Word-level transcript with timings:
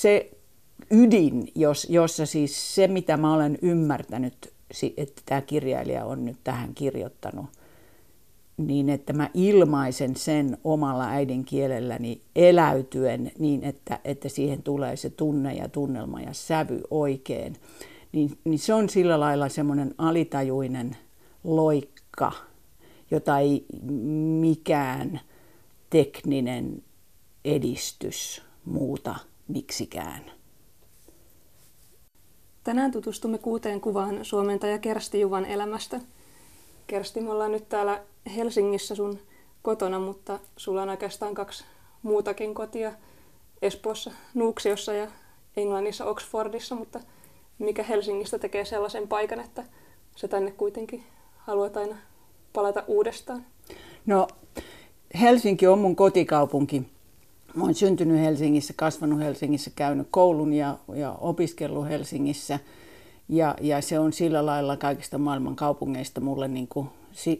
se 0.00 0.30
ydin, 0.90 1.48
jos, 1.54 1.86
jossa 1.90 2.26
siis 2.26 2.74
se, 2.74 2.88
mitä 2.88 3.16
mä 3.16 3.34
olen 3.34 3.58
ymmärtänyt, 3.62 4.52
että 4.96 5.22
tämä 5.26 5.40
kirjailija 5.40 6.04
on 6.04 6.24
nyt 6.24 6.36
tähän 6.44 6.74
kirjoittanut, 6.74 7.46
niin 8.56 8.88
että 8.88 9.12
mä 9.12 9.30
ilmaisen 9.34 10.16
sen 10.16 10.58
omalla 10.64 11.08
äidinkielelläni 11.08 12.20
eläytyen 12.36 13.32
niin, 13.38 13.64
että, 13.64 14.00
että 14.04 14.28
siihen 14.28 14.62
tulee 14.62 14.96
se 14.96 15.10
tunne 15.10 15.54
ja 15.54 15.68
tunnelma 15.68 16.20
ja 16.20 16.32
sävy 16.32 16.80
oikein, 16.90 17.56
niin, 18.12 18.38
niin 18.44 18.58
se 18.58 18.74
on 18.74 18.88
sillä 18.88 19.20
lailla 19.20 19.48
semmoinen 19.48 19.94
alitajuinen 19.98 20.96
loikka, 21.44 22.32
jota 23.10 23.38
ei 23.38 23.66
mikään 24.40 25.20
tekninen 25.90 26.82
edistys 27.44 28.42
muuta 28.64 29.16
miksikään. 29.48 30.30
Tänään 32.64 32.90
tutustumme 32.90 33.38
kuuteen 33.38 33.80
kuvaan 33.80 34.24
suomentaja 34.24 34.78
Kersti 34.78 35.20
Juvan 35.20 35.44
elämästä. 35.44 36.00
Kersti, 36.86 37.20
me 37.20 37.30
ollaan 37.30 37.52
nyt 37.52 37.68
täällä 37.68 38.02
Helsingissä 38.36 38.94
sun 38.94 39.18
kotona, 39.62 39.98
mutta 39.98 40.38
sulla 40.56 40.82
on 40.82 40.88
oikeastaan 40.88 41.34
kaksi 41.34 41.64
muutakin 42.02 42.54
kotia 42.54 42.92
Espoossa, 43.62 44.12
Nuuksiossa 44.34 44.92
ja 44.92 45.10
Englannissa, 45.56 46.04
Oxfordissa, 46.04 46.74
mutta 46.74 47.00
mikä 47.58 47.82
Helsingistä 47.82 48.38
tekee 48.38 48.64
sellaisen 48.64 49.08
paikan, 49.08 49.40
että 49.40 49.64
sä 50.16 50.28
tänne 50.28 50.50
kuitenkin 50.50 51.04
haluat 51.38 51.76
aina 51.76 51.96
palata 52.52 52.84
uudestaan? 52.86 53.46
No, 54.06 54.28
Helsinki 55.20 55.66
on 55.66 55.78
mun 55.78 55.96
kotikaupunki. 55.96 56.95
Mä 57.56 57.62
oon 57.62 57.74
syntynyt 57.74 58.20
Helsingissä, 58.20 58.74
kasvanut 58.76 59.20
Helsingissä, 59.20 59.70
käynyt 59.76 60.08
koulun 60.10 60.52
ja, 60.52 60.78
ja 60.94 61.12
opiskellut 61.12 61.88
Helsingissä. 61.88 62.58
Ja, 63.28 63.54
ja 63.60 63.80
se 63.80 63.98
on 63.98 64.12
sillä 64.12 64.46
lailla 64.46 64.76
kaikista 64.76 65.18
maailman 65.18 65.56
kaupungeista 65.56 66.20
mulle 66.20 66.48
niin 66.48 66.68
kuin 66.68 66.88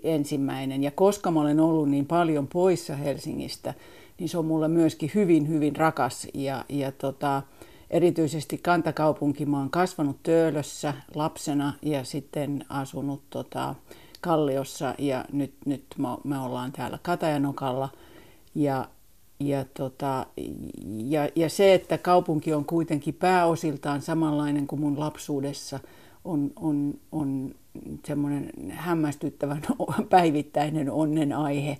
ensimmäinen. 0.02 0.82
Ja 0.82 0.90
koska 0.90 1.30
mä 1.30 1.40
olen 1.40 1.60
ollut 1.60 1.90
niin 1.90 2.06
paljon 2.06 2.46
poissa 2.46 2.96
Helsingistä, 2.96 3.74
niin 4.18 4.28
se 4.28 4.38
on 4.38 4.44
mulle 4.44 4.68
myöskin 4.68 5.10
hyvin, 5.14 5.48
hyvin 5.48 5.76
rakas. 5.76 6.28
Ja, 6.34 6.64
ja 6.68 6.92
tota, 6.92 7.42
erityisesti 7.90 8.58
kantakaupunki, 8.58 9.46
mä 9.46 9.58
oon 9.58 9.70
kasvanut 9.70 10.22
Töölössä 10.22 10.94
lapsena 11.14 11.72
ja 11.82 12.04
sitten 12.04 12.64
asunut 12.68 13.22
tota, 13.30 13.74
Kalliossa 14.20 14.94
ja 14.98 15.24
nyt, 15.32 15.54
nyt 15.66 15.84
me 16.24 16.38
ollaan 16.38 16.72
täällä 16.72 16.98
Katajanokalla. 17.02 17.88
Ja, 18.54 18.88
ja, 19.40 19.64
tota, 19.74 20.26
ja, 21.04 21.28
ja 21.34 21.48
se, 21.48 21.74
että 21.74 21.98
kaupunki 21.98 22.54
on 22.54 22.64
kuitenkin 22.64 23.14
pääosiltaan 23.14 24.02
samanlainen 24.02 24.66
kuin 24.66 24.80
mun 24.80 25.00
lapsuudessa, 25.00 25.80
on, 26.24 26.50
on, 26.56 26.94
on 27.12 27.54
semmoinen 28.06 28.50
hämmästyttävän 28.70 29.62
päivittäinen 30.10 30.90
onnen 30.90 31.32
aihe. 31.32 31.78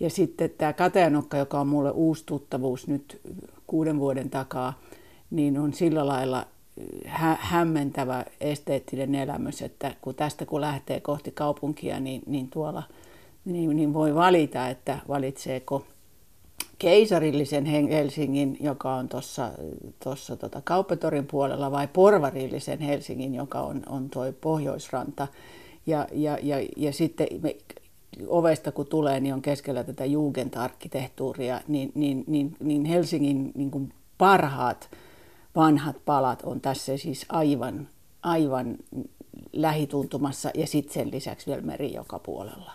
Ja 0.00 0.10
sitten 0.10 0.50
tämä 0.50 0.72
Katajanokka, 0.72 1.36
joka 1.36 1.60
on 1.60 1.68
mulle 1.68 1.90
uusi 1.90 2.22
tuttavuus 2.26 2.88
nyt 2.88 3.20
kuuden 3.66 3.98
vuoden 3.98 4.30
takaa, 4.30 4.80
niin 5.30 5.58
on 5.58 5.72
sillä 5.72 6.06
lailla 6.06 6.46
hä- 7.06 7.38
hämmentävä 7.40 8.24
esteettinen 8.40 9.14
elämys, 9.14 9.62
että 9.62 9.94
kun 10.00 10.14
tästä 10.14 10.46
kun 10.46 10.60
lähtee 10.60 11.00
kohti 11.00 11.30
kaupunkia, 11.30 12.00
niin, 12.00 12.22
niin 12.26 12.50
tuolla 12.50 12.82
niin, 13.44 13.76
niin 13.76 13.94
voi 13.94 14.14
valita, 14.14 14.68
että 14.68 14.98
valitseeko 15.08 15.84
keisarillisen 16.78 17.64
Helsingin, 17.64 18.56
joka 18.60 18.94
on 18.94 19.08
tuossa 20.04 20.36
tota 20.36 20.60
Kauppatorin 20.64 21.26
puolella, 21.26 21.70
vai 21.70 21.88
porvarillisen 21.88 22.80
Helsingin, 22.80 23.34
joka 23.34 23.60
on, 23.60 23.82
on 23.88 24.10
tuo 24.10 24.32
Pohjoisranta. 24.40 25.28
Ja, 25.86 26.06
ja, 26.12 26.38
ja, 26.42 26.56
ja 26.76 26.92
sitten 26.92 27.26
me, 27.42 27.56
ovesta 28.26 28.72
kun 28.72 28.86
tulee, 28.86 29.20
niin 29.20 29.34
on 29.34 29.42
keskellä 29.42 29.84
tätä 29.84 30.04
Jugendarkkitehtuuria, 30.04 31.60
niin, 31.68 31.92
niin, 31.94 32.24
niin, 32.26 32.56
niin 32.60 32.84
Helsingin 32.84 33.52
niin 33.54 33.70
kuin 33.70 33.92
parhaat 34.18 34.90
vanhat 35.56 35.96
palat 36.04 36.42
on 36.42 36.60
tässä 36.60 36.96
siis 36.96 37.26
aivan, 37.28 37.88
aivan 38.22 38.76
lähituntumassa 39.52 40.50
ja 40.54 40.66
sitten 40.66 40.94
sen 40.94 41.10
lisäksi 41.10 41.46
vielä 41.46 41.62
meri 41.62 41.92
joka 41.92 42.18
puolella. 42.18 42.72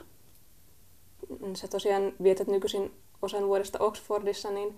Sä 1.54 1.68
tosiaan 1.68 2.14
vietät 2.24 2.48
nykyisin 2.48 2.92
osan 3.22 3.48
vuodesta 3.48 3.80
Oxfordissa, 3.80 4.52
niin 4.52 4.78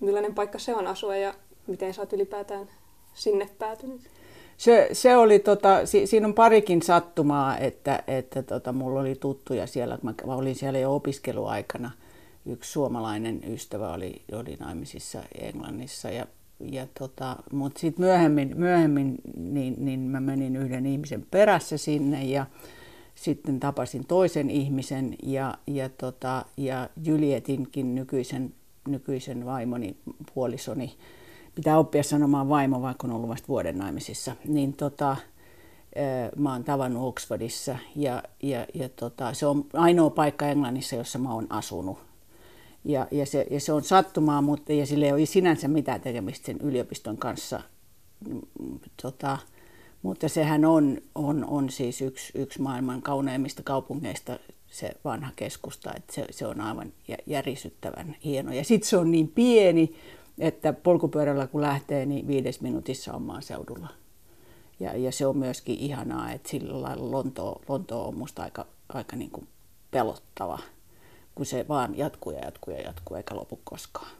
millainen 0.00 0.34
paikka 0.34 0.58
se 0.58 0.74
on 0.74 0.86
asua 0.86 1.16
ja 1.16 1.34
miten 1.66 1.94
sä 1.94 2.02
oot 2.02 2.12
ylipäätään 2.12 2.68
sinne 3.14 3.48
päätynyt? 3.58 4.00
Se, 4.56 4.88
se 4.92 5.16
oli, 5.16 5.38
tota, 5.38 5.86
si, 5.86 6.06
siinä 6.06 6.26
on 6.26 6.34
parikin 6.34 6.82
sattumaa, 6.82 7.58
että, 7.58 8.02
että 8.06 8.42
tota, 8.42 8.72
mulla 8.72 9.00
oli 9.00 9.14
tuttuja 9.14 9.66
siellä, 9.66 9.98
kun 9.98 10.14
mä 10.26 10.34
olin 10.34 10.54
siellä 10.54 10.78
jo 10.78 10.94
opiskeluaikana. 10.94 11.90
Yksi 12.46 12.72
suomalainen 12.72 13.40
ystävä 13.52 13.92
oli, 13.92 14.22
oli 14.32 14.56
naimisissa 14.60 15.22
Englannissa 15.40 16.10
ja 16.10 16.26
ja 16.72 16.86
tota, 16.98 17.36
mutta 17.52 17.80
sitten 17.80 18.04
myöhemmin, 18.04 18.52
myöhemmin 18.56 19.14
niin, 19.36 19.74
niin 19.78 20.00
mä 20.00 20.20
menin 20.20 20.56
yhden 20.56 20.86
ihmisen 20.86 21.26
perässä 21.30 21.78
sinne 21.78 22.24
ja 22.24 22.46
sitten 23.14 23.60
tapasin 23.60 24.06
toisen 24.06 24.50
ihmisen 24.50 25.16
ja, 25.22 25.58
ja, 25.66 25.88
tota, 25.88 26.44
ja 26.56 26.88
Julietinkin 27.04 27.94
nykyisen, 27.94 28.54
nykyisen 28.88 29.46
vaimoni, 29.46 29.96
puolisoni, 30.34 30.96
pitää 31.54 31.78
oppia 31.78 32.02
sanomaan 32.02 32.48
vaimo, 32.48 32.82
vaikka 32.82 33.06
on 33.06 33.12
ollut 33.12 33.28
vasta 33.28 33.48
vuoden 33.48 33.78
naimisissa, 33.78 34.36
niin 34.44 34.72
tota, 34.72 35.16
mä 36.36 36.52
oon 36.52 36.64
tavannut 36.64 37.08
Oxfordissa 37.08 37.78
ja, 37.96 38.22
ja, 38.42 38.66
ja 38.74 38.88
tota, 38.88 39.34
se 39.34 39.46
on 39.46 39.66
ainoa 39.72 40.10
paikka 40.10 40.46
Englannissa, 40.46 40.96
jossa 40.96 41.18
mä 41.18 41.34
oon 41.34 41.46
asunut. 41.50 41.98
Ja, 42.84 43.06
ja, 43.10 43.26
se, 43.26 43.46
ja 43.50 43.60
se 43.60 43.72
on 43.72 43.84
sattumaa, 43.84 44.42
mutta 44.42 44.72
ja 44.72 44.86
sille 44.86 45.06
ei 45.06 45.12
ole 45.12 45.26
sinänsä 45.26 45.68
mitään 45.68 46.00
tekemistä 46.00 46.46
sen 46.46 46.60
yliopiston 46.60 47.16
kanssa. 47.16 47.60
Tota, 49.02 49.38
mutta 50.04 50.28
sehän 50.28 50.64
on, 50.64 50.98
on, 51.14 51.44
on 51.44 51.70
siis 51.70 52.02
yksi, 52.02 52.32
yksi 52.34 52.62
maailman 52.62 53.02
kauneimmista 53.02 53.62
kaupungeista 53.62 54.38
se 54.66 54.90
vanha 55.04 55.30
keskusta, 55.36 55.92
että 55.96 56.14
se, 56.14 56.26
se 56.30 56.46
on 56.46 56.60
aivan 56.60 56.92
järisyttävän 57.26 58.16
hieno. 58.24 58.52
Ja 58.52 58.64
sitten 58.64 58.88
se 58.88 58.96
on 58.96 59.10
niin 59.10 59.28
pieni, 59.28 59.96
että 60.38 60.72
polkupyörällä 60.72 61.46
kun 61.46 61.60
lähtee, 61.60 62.06
niin 62.06 62.26
viides 62.26 62.60
minuutissa 62.60 63.12
on 63.12 63.22
maaseudulla. 63.22 63.88
Ja, 64.80 64.96
ja 64.96 65.12
se 65.12 65.26
on 65.26 65.38
myöskin 65.38 65.78
ihanaa, 65.78 66.32
että 66.32 66.48
sillä 66.48 66.82
lailla 66.82 67.10
Lontoa, 67.10 67.60
Lontoa 67.68 68.04
on 68.04 68.18
musta 68.18 68.42
aika, 68.42 68.66
aika 68.88 69.16
niin 69.16 69.30
kuin 69.30 69.48
pelottava 69.90 70.58
kun 71.34 71.46
se 71.46 71.68
vaan 71.68 71.98
jatkuu 71.98 72.32
ja 72.32 72.38
jatkuu 72.44 72.74
ja 72.74 72.80
jatkuu 72.80 73.16
eikä 73.16 73.36
lopu 73.36 73.60
koskaan. 73.64 74.10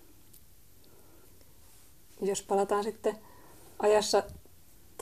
Jos 2.21 2.43
palataan 2.43 2.85
sitten 2.85 3.19
ajassa 3.79 4.23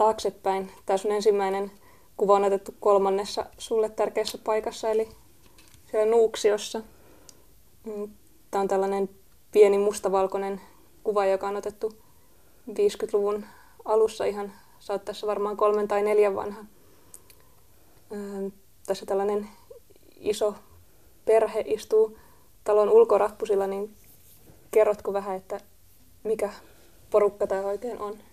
taaksepäin, 0.02 0.70
tämä 0.86 0.96
sun 0.96 1.12
ensimmäinen 1.12 1.70
kuva 2.16 2.36
on 2.36 2.44
otettu 2.44 2.74
kolmannessa 2.80 3.46
sulle 3.58 3.88
tärkeässä 3.88 4.38
paikassa, 4.44 4.90
eli 4.90 5.08
siellä 5.90 6.10
Nuuksiossa. 6.10 6.82
Mm, 7.84 8.08
tämä 8.50 8.62
on 8.62 8.68
tällainen 8.68 9.08
pieni 9.52 9.78
mustavalkoinen 9.78 10.60
kuva, 11.04 11.26
joka 11.26 11.48
on 11.48 11.56
otettu 11.56 11.92
50-luvun 12.70 13.44
alussa 13.84 14.24
ihan, 14.24 14.52
sä 14.78 14.92
oot 14.92 15.04
tässä 15.04 15.26
varmaan 15.26 15.56
kolmen 15.56 15.88
tai 15.88 16.02
neljän 16.02 16.36
vanha. 16.36 16.64
Tässä 18.86 19.06
tällainen 19.06 19.48
iso 20.16 20.54
perhe 21.24 21.64
istuu 21.66 22.19
talon 22.64 22.88
ulkorappusilla, 22.88 23.66
niin 23.66 23.96
kerrotko 24.70 25.12
vähän, 25.12 25.36
että 25.36 25.60
mikä 26.24 26.52
porukka 27.10 27.46
tämä 27.46 27.60
oikein 27.60 27.98
on? 27.98 28.31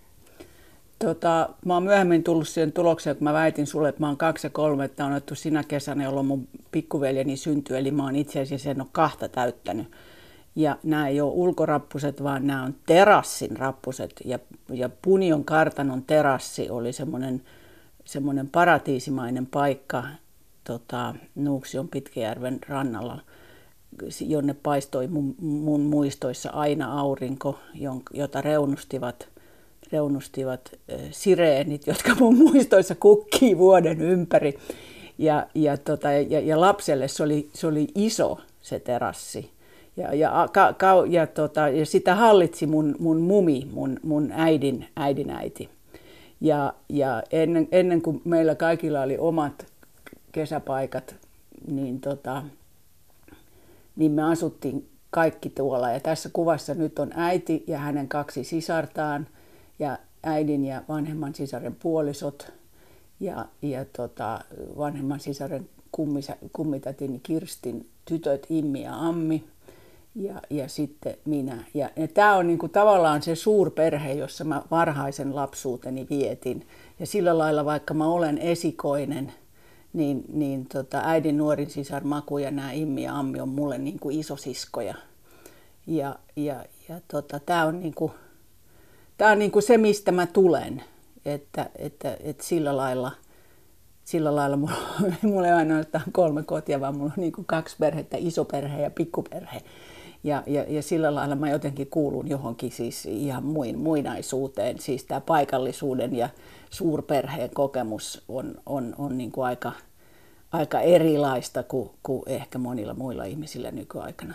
Tota, 1.04 1.48
mä 1.64 1.74
oon 1.74 1.82
myöhemmin 1.82 2.24
tullut 2.24 2.48
siihen 2.48 2.72
tulokseen, 2.72 3.16
kun 3.16 3.24
mä 3.24 3.32
väitin 3.32 3.66
sulle, 3.66 3.88
että 3.88 4.00
mä 4.00 4.06
oon 4.06 4.16
kaksi 4.16 4.46
ja 4.46 4.50
kolme, 4.50 4.84
että 4.84 5.04
on 5.04 5.12
otettu 5.12 5.34
sinä 5.34 5.64
kesänä, 5.64 6.04
jolloin 6.04 6.26
mun 6.26 6.48
pikkuveljeni 6.70 7.36
syntyi, 7.36 7.76
eli 7.76 7.90
mä 7.90 8.04
oon 8.04 8.16
itse 8.16 8.40
asiassa 8.40 8.70
en 8.70 8.80
ole 8.80 8.88
kahta 8.92 9.28
täyttänyt. 9.28 9.90
Ja 10.56 10.76
nämä 10.82 11.08
ei 11.08 11.20
ole 11.20 11.32
ulkorappuset, 11.32 12.22
vaan 12.22 12.46
nämä 12.46 12.62
on 12.62 12.74
terassin 12.86 13.56
rappuset. 13.56 14.12
Ja, 14.24 14.38
ja 14.72 14.90
Punion 15.02 15.44
kartanon 15.44 16.02
terassi 16.02 16.70
oli 16.70 16.92
semmoinen 16.92 17.42
semmoinen 18.10 18.48
paratiisimainen 18.48 19.46
paikka, 19.46 20.04
tota, 20.64 21.14
Nuuksion 21.34 21.88
Pitkäjärven 21.88 22.58
rannalla, 22.68 23.20
jonne 24.20 24.54
paistoi 24.54 25.08
mun, 25.08 25.34
mun 25.40 25.80
muistoissa 25.80 26.50
aina 26.50 27.00
aurinko, 27.00 27.58
jota 28.14 28.40
reunustivat, 28.40 29.28
reunustivat 29.92 30.72
sireenit, 31.10 31.86
jotka 31.86 32.14
mun 32.14 32.38
muistoissa 32.38 32.94
kukkii 32.94 33.58
vuoden 33.58 34.00
ympäri. 34.00 34.58
Ja, 35.18 35.46
ja, 35.54 35.76
tota, 35.76 36.12
ja, 36.12 36.40
ja 36.40 36.60
lapselle 36.60 37.08
se 37.08 37.22
oli, 37.22 37.50
se 37.52 37.66
oli 37.66 37.88
iso 37.94 38.40
se 38.62 38.80
terassi. 38.80 39.50
Ja, 39.96 40.14
ja, 40.14 40.48
ka, 40.52 40.72
ka, 40.72 41.04
ja, 41.08 41.26
tota, 41.26 41.68
ja 41.68 41.86
sitä 41.86 42.14
hallitsi 42.14 42.66
mun, 42.66 42.96
mun 42.98 43.20
mumi, 43.20 43.68
mun, 43.72 44.00
mun 44.02 44.32
äidin, 44.32 44.86
äidin 44.96 45.30
äiti. 45.30 45.68
Ja, 46.40 46.74
ja 46.88 47.22
ennen, 47.32 47.68
ennen 47.72 48.02
kuin 48.02 48.22
meillä 48.24 48.54
kaikilla 48.54 49.02
oli 49.02 49.18
omat 49.18 49.66
kesäpaikat, 50.32 51.14
niin, 51.66 52.00
tota, 52.00 52.42
niin 53.96 54.12
me 54.12 54.22
asuttiin 54.22 54.88
kaikki 55.10 55.50
tuolla. 55.50 55.90
Ja 55.90 56.00
tässä 56.00 56.30
kuvassa 56.32 56.74
nyt 56.74 56.98
on 56.98 57.10
äiti 57.14 57.64
ja 57.66 57.78
hänen 57.78 58.08
kaksi 58.08 58.44
sisartaan 58.44 59.26
ja 59.80 59.98
äidin 60.22 60.64
ja 60.64 60.82
vanhemman 60.88 61.34
sisaren 61.34 61.76
puolisot 61.82 62.52
ja, 63.20 63.46
ja 63.62 63.84
tota, 63.84 64.40
vanhemman 64.78 65.20
sisaren 65.20 65.68
kummisä, 65.92 66.36
kummitätin 66.52 67.20
Kirstin 67.22 67.86
tytöt 68.04 68.46
Immi 68.50 68.82
ja 68.82 68.96
Ammi 68.96 69.44
ja, 70.14 70.42
ja 70.50 70.68
sitten 70.68 71.16
minä. 71.24 71.64
Ja, 71.74 71.90
ja 71.96 72.08
tämä 72.08 72.36
on 72.36 72.46
niinku 72.46 72.68
tavallaan 72.68 73.22
se 73.22 73.34
suurperhe, 73.34 74.12
jossa 74.12 74.44
mä 74.44 74.62
varhaisen 74.70 75.36
lapsuuteni 75.36 76.06
vietin. 76.10 76.66
Ja 76.98 77.06
sillä 77.06 77.38
lailla, 77.38 77.64
vaikka 77.64 77.94
mä 77.94 78.08
olen 78.08 78.38
esikoinen, 78.38 79.32
niin, 79.92 80.24
niin 80.32 80.66
tota, 80.66 81.02
äidin 81.04 81.38
nuorin 81.38 81.70
sisar 81.70 82.04
Maku 82.04 82.38
ja 82.38 82.50
nämä 82.50 82.72
Immi 82.72 83.02
ja 83.02 83.18
Ammi 83.18 83.40
on 83.40 83.48
mulle 83.48 83.78
niinku 83.78 84.10
isosiskoja. 84.10 84.94
Ja, 85.86 86.18
ja, 86.36 86.64
ja 86.88 87.00
tota, 87.08 87.40
tämä 87.40 87.64
on, 87.64 87.80
niinku, 87.80 88.10
tää 89.20 89.30
on 89.32 89.38
niinku 89.38 89.60
se, 89.60 89.78
mistä 89.78 90.12
mä 90.12 90.26
tulen. 90.26 90.82
Että, 91.24 91.70
että, 91.76 92.16
että 92.20 92.44
sillä 92.44 92.76
lailla– 92.76 93.12
sillä 94.10 94.36
lailla 94.36 94.56
mulla, 94.56 94.72
mulla 95.22 95.46
ei 95.46 95.52
ainoastaan 95.52 96.04
kolme 96.12 96.42
kotia, 96.42 96.80
vaan 96.80 96.96
mulla 96.96 97.12
on 97.16 97.22
niin 97.22 97.32
kuin 97.32 97.44
kaksi 97.44 97.76
perhettä, 97.78 98.16
iso 98.20 98.44
perhe 98.44 98.82
ja 98.82 98.90
pikkuperhe. 98.90 99.62
Ja, 100.24 100.42
ja, 100.46 100.64
ja 100.68 100.82
sillä 100.82 101.14
lailla 101.14 101.34
mä 101.34 101.50
jotenkin 101.50 101.86
kuulun 101.86 102.28
johonkin 102.28 102.70
siis 102.70 103.06
ihan 103.06 103.44
muin, 103.44 103.78
muinaisuuteen. 103.78 104.78
Siis 104.78 105.04
tämä 105.04 105.20
paikallisuuden 105.20 106.16
ja 106.16 106.28
suurperheen 106.70 107.50
kokemus 107.54 108.24
on, 108.28 108.54
on, 108.66 108.94
on 108.98 109.18
niin 109.18 109.32
kuin 109.32 109.44
aika, 109.44 109.72
aika 110.52 110.80
erilaista 110.80 111.62
kuin, 111.62 111.90
kuin 112.02 112.22
ehkä 112.26 112.58
monilla 112.58 112.94
muilla 112.94 113.24
ihmisillä 113.24 113.70
nykyaikana. 113.70 114.34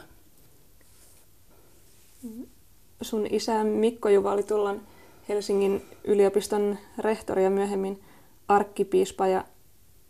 Sun 3.02 3.28
isä 3.30 3.64
Mikko 3.64 4.10
Juva 4.10 4.32
oli 4.32 4.44
tullaan 4.44 4.82
Helsingin 5.30 5.86
yliopiston 6.04 6.78
rehtori 6.98 7.44
ja 7.44 7.50
myöhemmin 7.50 8.02
arkkipiispa 8.48 9.28
ja 9.28 9.44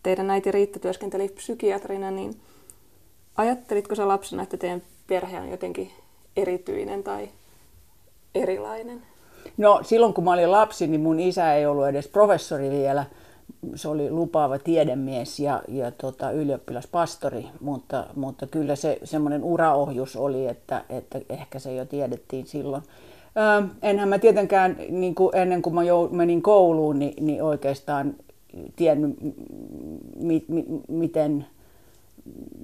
teidän 0.02 0.30
äiti 0.30 0.50
Riitta 0.50 0.78
työskenteli 0.78 1.28
psykiatrina, 1.28 2.10
niin 2.10 2.40
ajattelitko 3.36 3.94
sä 3.94 4.08
lapsena, 4.08 4.42
että 4.42 4.56
teidän 4.56 4.82
perhe 5.06 5.40
on 5.40 5.50
jotenkin 5.50 5.92
erityinen 6.36 7.02
tai 7.02 7.28
erilainen? 8.34 9.02
No 9.56 9.80
silloin 9.82 10.14
kun 10.14 10.24
mä 10.24 10.32
olin 10.32 10.50
lapsi, 10.50 10.86
niin 10.86 11.00
mun 11.00 11.20
isä 11.20 11.54
ei 11.54 11.66
ollut 11.66 11.86
edes 11.86 12.08
professori 12.08 12.70
vielä. 12.70 13.04
Se 13.74 13.88
oli 13.88 14.10
lupaava 14.10 14.58
tiedemies 14.58 15.40
ja, 15.40 15.62
ja 15.68 15.90
tota, 15.90 16.30
ylioppilaspastori, 16.30 17.46
mutta, 17.60 18.06
mutta 18.14 18.46
kyllä 18.46 18.76
se 18.76 18.98
semmoinen 19.04 19.44
uraohjus 19.44 20.16
oli, 20.16 20.46
että, 20.46 20.84
että 20.88 21.20
ehkä 21.28 21.58
se 21.58 21.74
jo 21.74 21.84
tiedettiin 21.84 22.46
silloin. 22.46 22.82
Öö, 23.36 23.68
enhän 23.82 24.08
mä 24.08 24.18
tietenkään 24.18 24.76
niin 24.88 25.14
kuin 25.14 25.36
ennen 25.36 25.62
kuin 25.62 25.74
mä 25.74 25.82
menin 26.10 26.42
kouluun, 26.42 26.98
niin, 26.98 27.26
niin 27.26 27.42
oikeastaan 27.42 28.14
tiennyt, 28.76 29.16
mi, 30.16 30.44
mi, 30.48 30.64
miten, 30.88 31.46
mi, 32.24 32.55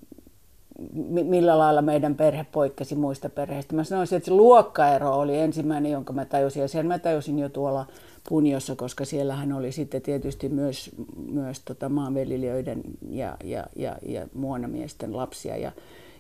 millä 1.24 1.58
lailla 1.58 1.82
meidän 1.82 2.14
perhe 2.14 2.46
poikkesi 2.52 2.94
muista 2.94 3.28
perheistä. 3.28 3.76
Mä 3.76 3.84
sanoisin, 3.84 4.16
että 4.16 4.26
se 4.26 4.32
luokkaero 4.32 5.14
oli 5.14 5.38
ensimmäinen, 5.38 5.92
jonka 5.92 6.12
mä 6.12 6.24
tajusin. 6.24 6.62
Ja 6.62 6.68
sen 6.68 6.86
mä 6.86 6.98
tajusin 6.98 7.38
jo 7.38 7.48
tuolla 7.48 7.86
Punjossa, 8.28 8.76
koska 8.76 9.04
siellähän 9.04 9.52
oli 9.52 9.72
sitten 9.72 10.02
tietysti 10.02 10.48
myös, 10.48 10.90
myös 11.30 11.60
tota 11.60 11.88
maanviljelijöiden 11.88 12.82
ja, 13.08 13.36
ja, 13.44 13.66
ja, 13.76 13.96
ja 14.06 14.28
muonamiesten 14.34 15.16
lapsia. 15.16 15.56
Ja, 15.56 15.72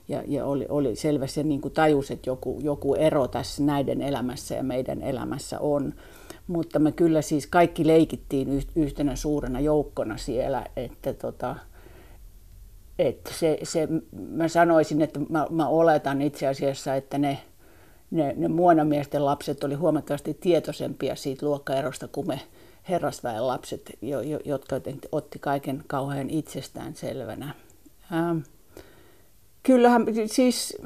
ja, 0.08 0.22
ja 0.26 0.46
oli, 0.46 0.66
oli 0.68 0.96
selvästi 0.96 1.44
niin 1.44 1.60
kuin 1.60 1.74
tajus, 1.74 2.10
että 2.10 2.30
joku, 2.30 2.58
joku 2.62 2.94
ero 2.94 3.28
tässä 3.28 3.62
näiden 3.62 4.02
elämässä 4.02 4.54
ja 4.54 4.62
meidän 4.62 5.02
elämässä 5.02 5.60
on 5.60 5.94
mutta 6.46 6.78
me 6.78 6.92
kyllä 6.92 7.22
siis 7.22 7.46
kaikki 7.46 7.86
leikittiin 7.86 8.62
yhtenä 8.76 9.16
suurena 9.16 9.60
joukkona 9.60 10.16
siellä, 10.16 10.66
että 10.76 11.14
tota, 11.14 11.56
että 12.98 13.30
se, 13.34 13.58
se, 13.62 13.88
mä 14.28 14.48
sanoisin, 14.48 15.02
että 15.02 15.20
mä, 15.28 15.46
mä 15.50 15.68
oletan 15.68 16.22
itse 16.22 16.46
asiassa, 16.46 16.94
että 16.94 17.18
ne, 17.18 17.38
ne, 18.10 18.34
ne 18.36 18.48
muonamiesten 18.48 19.24
lapset 19.24 19.64
oli 19.64 19.74
huomattavasti 19.74 20.34
tietoisempia 20.34 21.16
siitä 21.16 21.46
luokkaerosta 21.46 22.08
kuin 22.08 22.26
me 22.26 22.40
herrasväen 22.88 23.46
lapset, 23.46 23.98
jo, 24.02 24.20
jo, 24.20 24.38
jotka 24.44 24.76
otti 25.12 25.38
kaiken 25.38 25.84
kauhean 25.86 26.30
itsestään 26.30 26.94
selvänä. 26.94 27.54
Ähm, 28.12 28.38
kyllähän 29.62 30.06
siis 30.26 30.78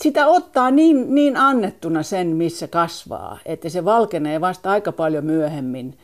sitä 0.00 0.26
ottaa 0.26 0.70
niin, 0.70 1.14
niin 1.14 1.36
annettuna 1.36 2.02
sen, 2.02 2.26
missä 2.26 2.68
kasvaa, 2.68 3.38
että 3.46 3.68
se 3.68 3.84
valkenee 3.84 4.40
vasta 4.40 4.70
aika 4.70 4.92
paljon 4.92 5.24
myöhemmin 5.24 5.98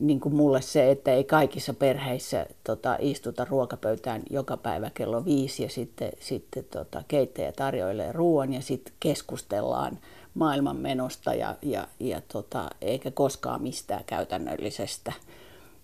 niin 0.00 0.20
kuin 0.20 0.34
mulle 0.34 0.62
se, 0.62 0.90
että 0.90 1.12
ei 1.12 1.24
kaikissa 1.24 1.74
perheissä 1.74 2.46
tota, 2.64 2.96
istuta 3.00 3.46
ruokapöytään 3.50 4.22
joka 4.30 4.56
päivä 4.56 4.90
kello 4.94 5.24
viisi 5.24 5.62
ja 5.62 5.68
sitten, 5.68 6.12
sitten 6.20 6.64
tota, 6.64 7.02
keittäjä 7.08 7.52
tarjoilee 7.52 8.12
ruoan 8.12 8.52
ja 8.52 8.60
sitten 8.60 8.94
keskustellaan 9.00 9.98
maailman 10.34 10.76
menosta 10.76 11.34
ja, 11.34 11.56
ja, 11.62 11.88
ja 12.00 12.22
tota, 12.32 12.70
eikä 12.80 13.10
koskaan 13.10 13.62
mistään 13.62 14.04
käytännöllisestä. 14.06 15.12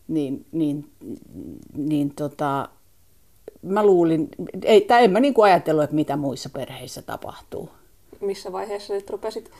Niin, 0.08 0.46
niin, 0.52 0.90
niin 1.76 2.14
tota, 2.14 2.68
mä 3.62 3.86
luulin, 3.86 4.28
ei, 4.62 4.80
tai 4.80 5.04
en 5.04 5.10
mä 5.10 5.20
niin 5.20 5.34
kuin 5.34 5.44
ajatellut, 5.44 5.84
että 5.84 5.96
mitä 5.96 6.16
muissa 6.16 6.50
perheissä 6.50 7.02
tapahtuu. 7.02 7.68
Missä 8.20 8.52
vaiheessa 8.52 8.94
sitten 8.94 9.12
rupesit 9.12 9.50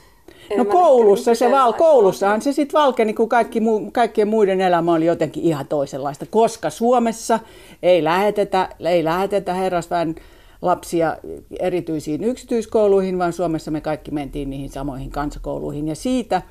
No 0.57 0.65
koulussa 0.65 1.35
se 1.35 1.51
val, 1.51 1.73
koulussahan 1.73 2.43
se 2.43 2.53
sitten 2.53 2.81
valkeni, 2.81 3.15
kun 3.15 3.29
kaikki 3.29 3.61
mu, 3.61 3.91
kaikkien 3.91 4.29
muiden 4.29 4.61
elämä 4.61 4.93
oli 4.93 5.07
jotenkin 5.07 5.43
ihan 5.43 5.67
toisenlaista, 5.67 6.27
koska 6.27 6.71
Suomessa 6.71 7.41
ei 7.83 8.05
lähetetä, 8.05 8.69
ei 8.81 9.05
lähetetä 9.05 9.55
herrasväen 9.55 10.15
lapsia 10.63 11.17
erityisiin 11.61 12.25
yksityiskouluihin, 12.25 13.19
vaan 13.19 13.33
Suomessa 13.33 13.71
me 13.71 13.81
kaikki 13.81 14.11
mentiin 14.11 14.51
niihin 14.51 14.71
samoihin 14.71 15.11
kansakouluihin. 15.11 15.89
Ja 15.89 15.95
siitä 15.95 16.43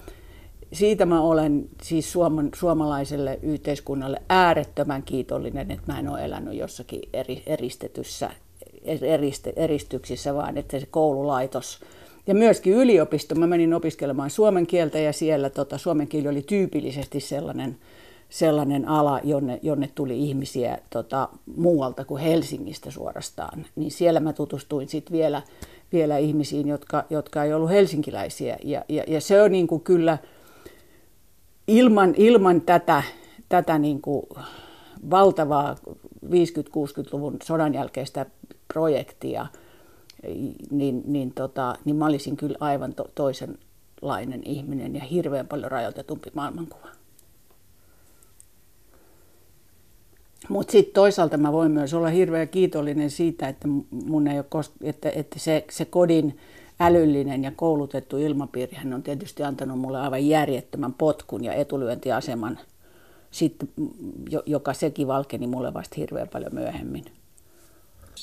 siitä 0.73 1.05
mä 1.05 1.21
olen 1.21 1.69
siis 1.81 2.11
suoman, 2.11 2.49
suomalaiselle 2.55 3.39
yhteiskunnalle 3.41 4.21
äärettömän 4.29 5.03
kiitollinen, 5.03 5.71
että 5.71 5.91
mä 5.91 5.99
en 5.99 6.09
ole 6.09 6.25
elänyt 6.25 6.53
jossakin 6.53 7.01
eri, 7.13 7.43
eristetyssä 7.45 8.29
eriste, 8.85 9.53
eristyksissä, 9.55 10.33
vaan 10.35 10.57
että 10.57 10.79
se 10.79 10.85
koululaitos 10.85 11.79
ja 12.27 12.35
myöskin 12.35 12.73
yliopisto. 12.73 13.35
Mä 13.35 13.47
menin 13.47 13.73
opiskelemaan 13.73 14.29
suomen 14.29 14.67
kieltä 14.67 14.99
ja 14.99 15.13
siellä 15.13 15.49
tota, 15.49 15.77
suomen 15.77 16.07
kieli 16.07 16.27
oli 16.27 16.41
tyypillisesti 16.41 17.19
sellainen, 17.19 17.77
sellainen 18.29 18.87
ala, 18.87 19.19
jonne, 19.23 19.59
jonne 19.61 19.89
tuli 19.95 20.19
ihmisiä 20.19 20.77
tota, 20.89 21.29
muualta 21.55 22.05
kuin 22.05 22.21
Helsingistä 22.21 22.91
suorastaan. 22.91 23.65
Niin 23.75 23.91
siellä 23.91 24.19
mä 24.19 24.33
tutustuin 24.33 24.89
sitten 24.89 25.17
vielä, 25.17 25.41
vielä 25.93 26.17
ihmisiin, 26.17 26.67
jotka, 26.67 27.05
jotka 27.09 27.43
ei 27.43 27.53
ollut 27.53 27.69
helsinkiläisiä. 27.69 28.57
Ja, 28.63 28.85
ja, 28.89 29.03
ja 29.07 29.21
se 29.21 29.41
on 29.41 29.51
niin 29.51 29.67
kuin 29.67 29.81
kyllä– 29.81 30.17
ilman, 31.67 32.13
ilman 32.17 32.61
tätä, 32.61 33.03
tätä 33.49 33.77
niin 33.77 34.01
kuin 34.01 34.25
valtavaa 35.09 35.75
50-60-luvun 36.25 37.37
sodan 37.43 37.73
jälkeistä 37.73 38.25
projektia, 38.73 39.47
niin, 40.71 41.03
niin, 41.05 41.33
tota, 41.33 41.75
niin 41.85 41.95
mä 41.95 42.05
olisin 42.05 42.37
kyllä 42.37 42.57
aivan 42.59 42.93
to, 42.93 43.05
toisenlainen 43.15 44.41
ihminen 44.45 44.95
ja 44.95 45.03
hirveän 45.03 45.47
paljon 45.47 45.71
rajoitetumpi 45.71 46.29
maailmankuva. 46.33 46.87
Mutta 50.49 50.71
sitten 50.71 50.93
toisaalta 50.93 51.37
mä 51.37 51.51
voin 51.51 51.71
myös 51.71 51.93
olla 51.93 52.07
hirveän 52.07 52.47
kiitollinen 52.49 53.09
siitä, 53.09 53.47
että, 53.47 53.67
mun 53.91 54.27
ei 54.27 54.37
ole 54.37 54.45
kost- 54.55 54.87
että, 54.87 55.09
että 55.09 55.39
se, 55.39 55.65
se 55.71 55.85
kodin 55.85 56.37
älyllinen 56.79 57.43
ja 57.43 57.51
koulutettu 57.55 58.17
ilmapiiri 58.17 58.75
hän 58.75 58.93
on 58.93 59.03
tietysti 59.03 59.43
antanut 59.43 59.79
mulle 59.79 59.99
aivan 59.99 60.27
järjettömän 60.27 60.93
potkun 60.93 61.43
ja 61.43 61.53
etulyöntiaseman, 61.53 62.59
sitten, 63.31 63.69
joka 64.45 64.73
sekin 64.73 65.07
valkeni 65.07 65.47
mulle 65.47 65.73
vasta 65.73 65.95
hirveän 65.97 66.27
paljon 66.27 66.55
myöhemmin. 66.55 67.05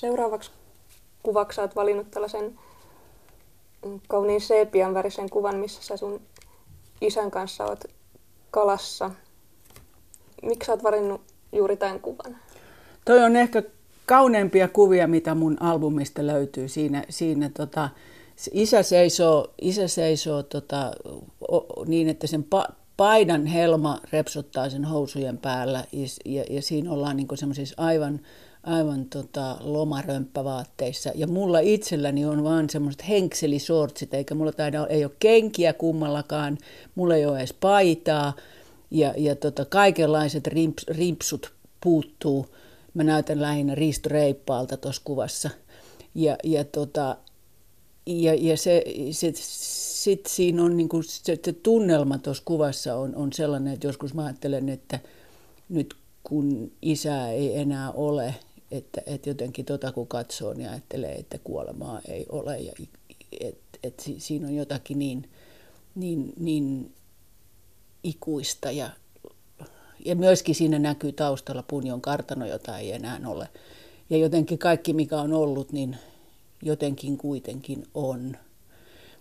Seuraavaksi 0.00 0.50
kuvaksi 1.23 1.61
olet 1.61 1.76
valinnut 1.76 2.11
tällaisen 2.11 2.59
kauniin 4.09 4.40
seepian 4.40 4.95
värisen 4.95 5.30
kuvan, 5.30 5.57
missä 5.57 5.83
sä 5.83 5.97
sun 5.97 6.21
isän 7.00 7.30
kanssa 7.30 7.64
oot 7.64 7.85
kalassa. 8.50 9.11
Miksi 10.42 10.71
oot 10.71 10.83
valinnut 10.83 11.21
juuri 11.52 11.76
tämän 11.76 12.00
kuvan? 12.00 12.37
Toi 13.04 13.25
on 13.25 13.37
ehkä 13.37 13.62
kauneimpia 14.07 14.69
kuvia, 14.69 15.09
mitä 15.09 15.35
mun 15.35 15.62
albumista 15.62 16.26
löytyy. 16.26 16.69
Siinä, 16.69 17.04
siinä 17.09 17.50
tota, 17.57 17.88
isä 18.52 18.83
seisoo, 18.83 19.54
isä 19.62 19.88
seisoo 19.88 20.42
tota, 20.42 20.92
o, 21.52 21.85
niin, 21.87 22.09
että 22.09 22.26
sen 22.26 22.47
pa- 22.54 22.73
paidan 22.97 23.47
helma 23.47 24.00
repsottaa 24.12 24.71
sen 24.71 24.85
housujen 24.85 25.38
päällä 25.38 25.85
ja, 25.92 26.07
ja, 26.25 26.45
ja 26.50 26.62
siinä 26.62 26.92
ollaan 26.92 27.16
niin 27.16 27.28
semmoisissa 27.35 27.75
aivan, 27.78 28.21
aivan 28.62 29.04
tota, 29.04 29.56
lomarömppävaatteissa. 29.60 31.10
Ja 31.14 31.26
mulla 31.26 31.58
itselläni 31.58 32.24
on 32.24 32.44
vaan 32.44 32.70
semmoiset 32.70 33.08
henkselisortsit, 33.08 34.14
eikä 34.14 34.34
mulla 34.34 34.52
taida, 34.52 34.86
ei 34.86 35.04
ole 35.04 35.12
kenkiä 35.18 35.72
kummallakaan, 35.72 36.58
mulla 36.94 37.16
ei 37.16 37.26
ole 37.26 37.38
edes 37.38 37.52
paitaa 37.52 38.32
ja, 38.90 39.14
ja 39.16 39.36
tota, 39.36 39.64
kaikenlaiset 39.64 40.46
rimps, 40.46 40.86
rimpsut 40.88 41.52
puuttuu. 41.80 42.46
Mä 42.94 43.04
näytän 43.04 43.40
lähinnä 43.42 43.74
Risto 43.74 44.08
Reippaalta 44.08 44.76
tuossa 44.76 45.02
kuvassa. 45.04 45.50
Ja, 46.14 46.36
ja, 46.44 46.64
tota, 46.64 47.16
ja, 48.06 48.34
ja 48.34 48.56
se, 48.56 48.84
se, 49.10 49.32
sit 49.34 50.26
siinä 50.26 50.64
on 50.64 50.76
niinku, 50.76 51.02
se, 51.02 51.38
se 51.44 51.52
tunnelma 51.52 52.18
tuossa 52.18 52.42
kuvassa 52.46 52.94
on, 52.94 53.16
on 53.16 53.32
sellainen, 53.32 53.72
että 53.72 53.86
joskus 53.86 54.14
mä 54.14 54.24
ajattelen, 54.24 54.68
että 54.68 54.98
nyt 55.68 55.94
kun 56.22 56.72
isää 56.82 57.30
ei 57.30 57.58
enää 57.58 57.92
ole, 57.92 58.34
että, 58.70 59.02
että 59.06 59.30
jotenkin 59.30 59.64
tota 59.64 59.92
kun 59.92 60.08
katsoo, 60.08 60.54
niin 60.54 60.68
ajattelee, 60.68 61.14
että 61.14 61.38
kuolemaa 61.44 62.00
ei 62.08 62.26
ole. 62.28 62.58
Ja 62.58 62.72
että 63.40 63.78
et 63.82 64.10
siinä 64.18 64.46
on 64.46 64.54
jotakin 64.54 64.98
niin, 64.98 65.28
niin, 65.94 66.32
niin 66.38 66.94
ikuista 68.04 68.70
ja, 68.70 68.90
ja 70.04 70.16
myöskin 70.16 70.54
siinä 70.54 70.78
näkyy 70.78 71.12
taustalla 71.12 71.62
Punjon 71.62 72.00
kartano, 72.00 72.46
jota 72.46 72.78
ei 72.78 72.92
enää 72.92 73.20
ole. 73.26 73.48
Ja 74.10 74.16
jotenkin 74.16 74.58
kaikki, 74.58 74.92
mikä 74.92 75.20
on 75.20 75.32
ollut, 75.32 75.72
niin 75.72 75.96
jotenkin 76.62 77.18
kuitenkin 77.18 77.86
on. 77.94 78.36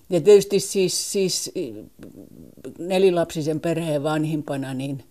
Ja 0.09 0.21
tietysti 0.21 0.59
siis, 0.59 1.11
siis 1.11 1.51
nelilapsisen 2.79 3.59
perheen 3.59 4.03
vanhimpana, 4.03 4.73
niin, 4.73 5.03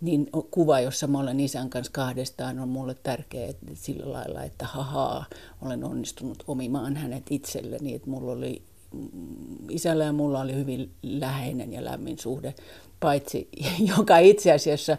niin 0.00 0.28
kuva, 0.50 0.80
jossa 0.80 1.06
mä 1.06 1.18
olen 1.18 1.40
isän 1.40 1.70
kanssa 1.70 1.92
kahdestaan, 1.92 2.58
on 2.58 2.68
mulle 2.68 2.96
tärkeä 3.02 3.46
että 3.46 3.66
sillä 3.74 4.12
lailla, 4.12 4.42
että 4.42 4.66
hahaa, 4.66 5.24
olen 5.62 5.84
onnistunut 5.84 6.44
omimaan 6.46 6.96
hänet 6.96 7.22
itselleni. 7.30 7.94
Että 7.94 8.10
mulla 8.10 8.32
oli, 8.32 8.62
mm, 8.92 9.70
isällä 9.70 10.04
ja 10.04 10.12
mulla 10.12 10.40
oli 10.40 10.54
hyvin 10.54 10.90
läheinen 11.02 11.72
ja 11.72 11.84
lämmin 11.84 12.18
suhde, 12.18 12.54
paitsi 13.00 13.48
joka 13.96 14.18
itse 14.18 14.52
asiassa 14.52 14.96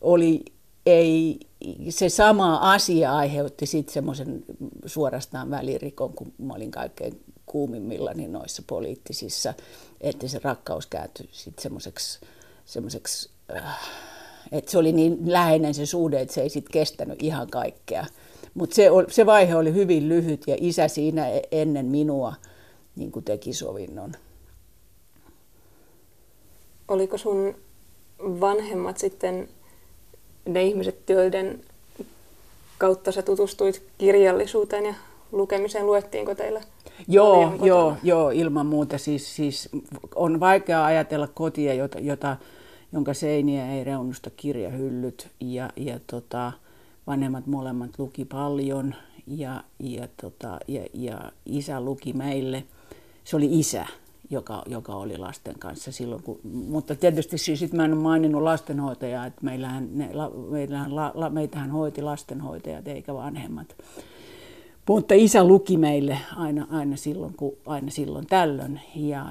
oli, 0.00 0.44
ei, 0.86 1.40
se 1.88 2.08
sama 2.08 2.56
asia 2.56 3.16
aiheutti 3.16 3.66
sitten 3.66 3.94
semmoisen 3.94 4.44
suorastaan 4.86 5.50
välirikon, 5.50 6.12
kun 6.12 6.32
mä 6.38 6.54
olin 6.54 6.70
kaikkein 6.70 7.20
kuumimmillani 7.46 8.28
noissa 8.28 8.62
poliittisissa, 8.66 9.54
että 10.00 10.28
se 10.28 10.40
rakkaus 10.44 10.86
kääntyi 10.86 11.28
sitten 11.32 11.62
semmoiseksi, 11.62 12.20
semmoiseksi 12.64 13.30
äh, 13.56 13.78
että 14.52 14.70
se 14.70 14.78
oli 14.78 14.92
niin 14.92 15.18
läheinen 15.26 15.74
se 15.74 15.86
suhde, 15.86 16.20
että 16.20 16.34
se 16.34 16.40
ei 16.40 16.48
sitten 16.48 16.72
kestänyt 16.72 17.22
ihan 17.22 17.50
kaikkea. 17.50 18.06
Mutta 18.54 18.74
se, 18.74 18.88
se 19.08 19.26
vaihe 19.26 19.56
oli 19.56 19.74
hyvin 19.74 20.08
lyhyt 20.08 20.42
ja 20.46 20.56
isä 20.60 20.88
siinä 20.88 21.28
e-, 21.28 21.42
ennen 21.52 21.86
minua 21.86 22.34
niin 22.96 23.12
kuin 23.12 23.24
teki 23.24 23.52
sovinnon. 23.52 24.12
Oliko 26.88 27.18
sun 27.18 27.54
vanhemmat 28.20 28.98
sitten 28.98 29.48
ne 30.46 30.62
ihmiset, 30.62 31.10
joiden 31.10 31.60
kautta 32.78 33.12
sä 33.12 33.22
tutustuit 33.22 33.82
kirjallisuuteen 33.98 34.84
ja 34.84 34.94
lukemiseen, 35.32 35.86
luettiinko 35.86 36.34
teillä 36.34 36.60
Joo, 37.08 37.54
joo, 37.62 37.96
joo, 38.02 38.30
ilman 38.30 38.66
muuta. 38.66 38.98
Siis, 38.98 39.36
siis 39.36 39.68
on 40.14 40.40
vaikea 40.40 40.84
ajatella 40.84 41.28
kotia, 41.34 41.74
jota, 41.74 41.98
jota, 41.98 42.36
jonka 42.92 43.14
seiniä 43.14 43.72
ei 43.72 43.84
reunusta 43.84 44.30
kirjahyllyt. 44.30 45.28
Ja, 45.40 45.70
ja 45.76 46.00
tota, 46.06 46.52
vanhemmat 47.06 47.46
molemmat 47.46 47.98
luki 47.98 48.24
paljon 48.24 48.94
ja, 49.26 49.64
ja, 49.78 50.08
tota, 50.20 50.60
ja, 50.68 50.86
ja 50.94 51.32
isä 51.46 51.80
luki 51.80 52.12
meille. 52.12 52.64
Se 53.24 53.36
oli 53.36 53.60
isä, 53.60 53.86
joka, 54.30 54.62
joka 54.66 54.94
oli 54.94 55.18
lasten 55.18 55.58
kanssa 55.58 55.92
silloin. 55.92 56.22
Kun, 56.22 56.40
mutta 56.44 56.94
tietysti 56.94 57.38
siis 57.38 57.58
sit 57.58 57.72
mä 57.72 57.84
en 57.84 57.92
ole 57.92 58.02
maininnut 58.02 58.42
lastenhoitajaa, 58.42 59.26
että 59.26 59.44
meillähän, 59.44 59.88
ne, 59.92 60.10
meillähän, 60.50 60.96
la, 60.96 61.30
meitähän 61.30 61.70
hoiti 61.70 62.02
lastenhoitajat 62.02 62.88
eikä 62.88 63.14
vanhemmat. 63.14 63.76
Mutta 64.88 65.14
isä 65.14 65.44
luki 65.44 65.76
meille 65.76 66.18
aina, 66.36 66.66
aina, 66.70 66.96
silloin, 66.96 67.34
kun, 67.34 67.56
aina 67.66 67.90
silloin 67.90 68.26
tällöin. 68.26 68.80
Ja 68.96 69.26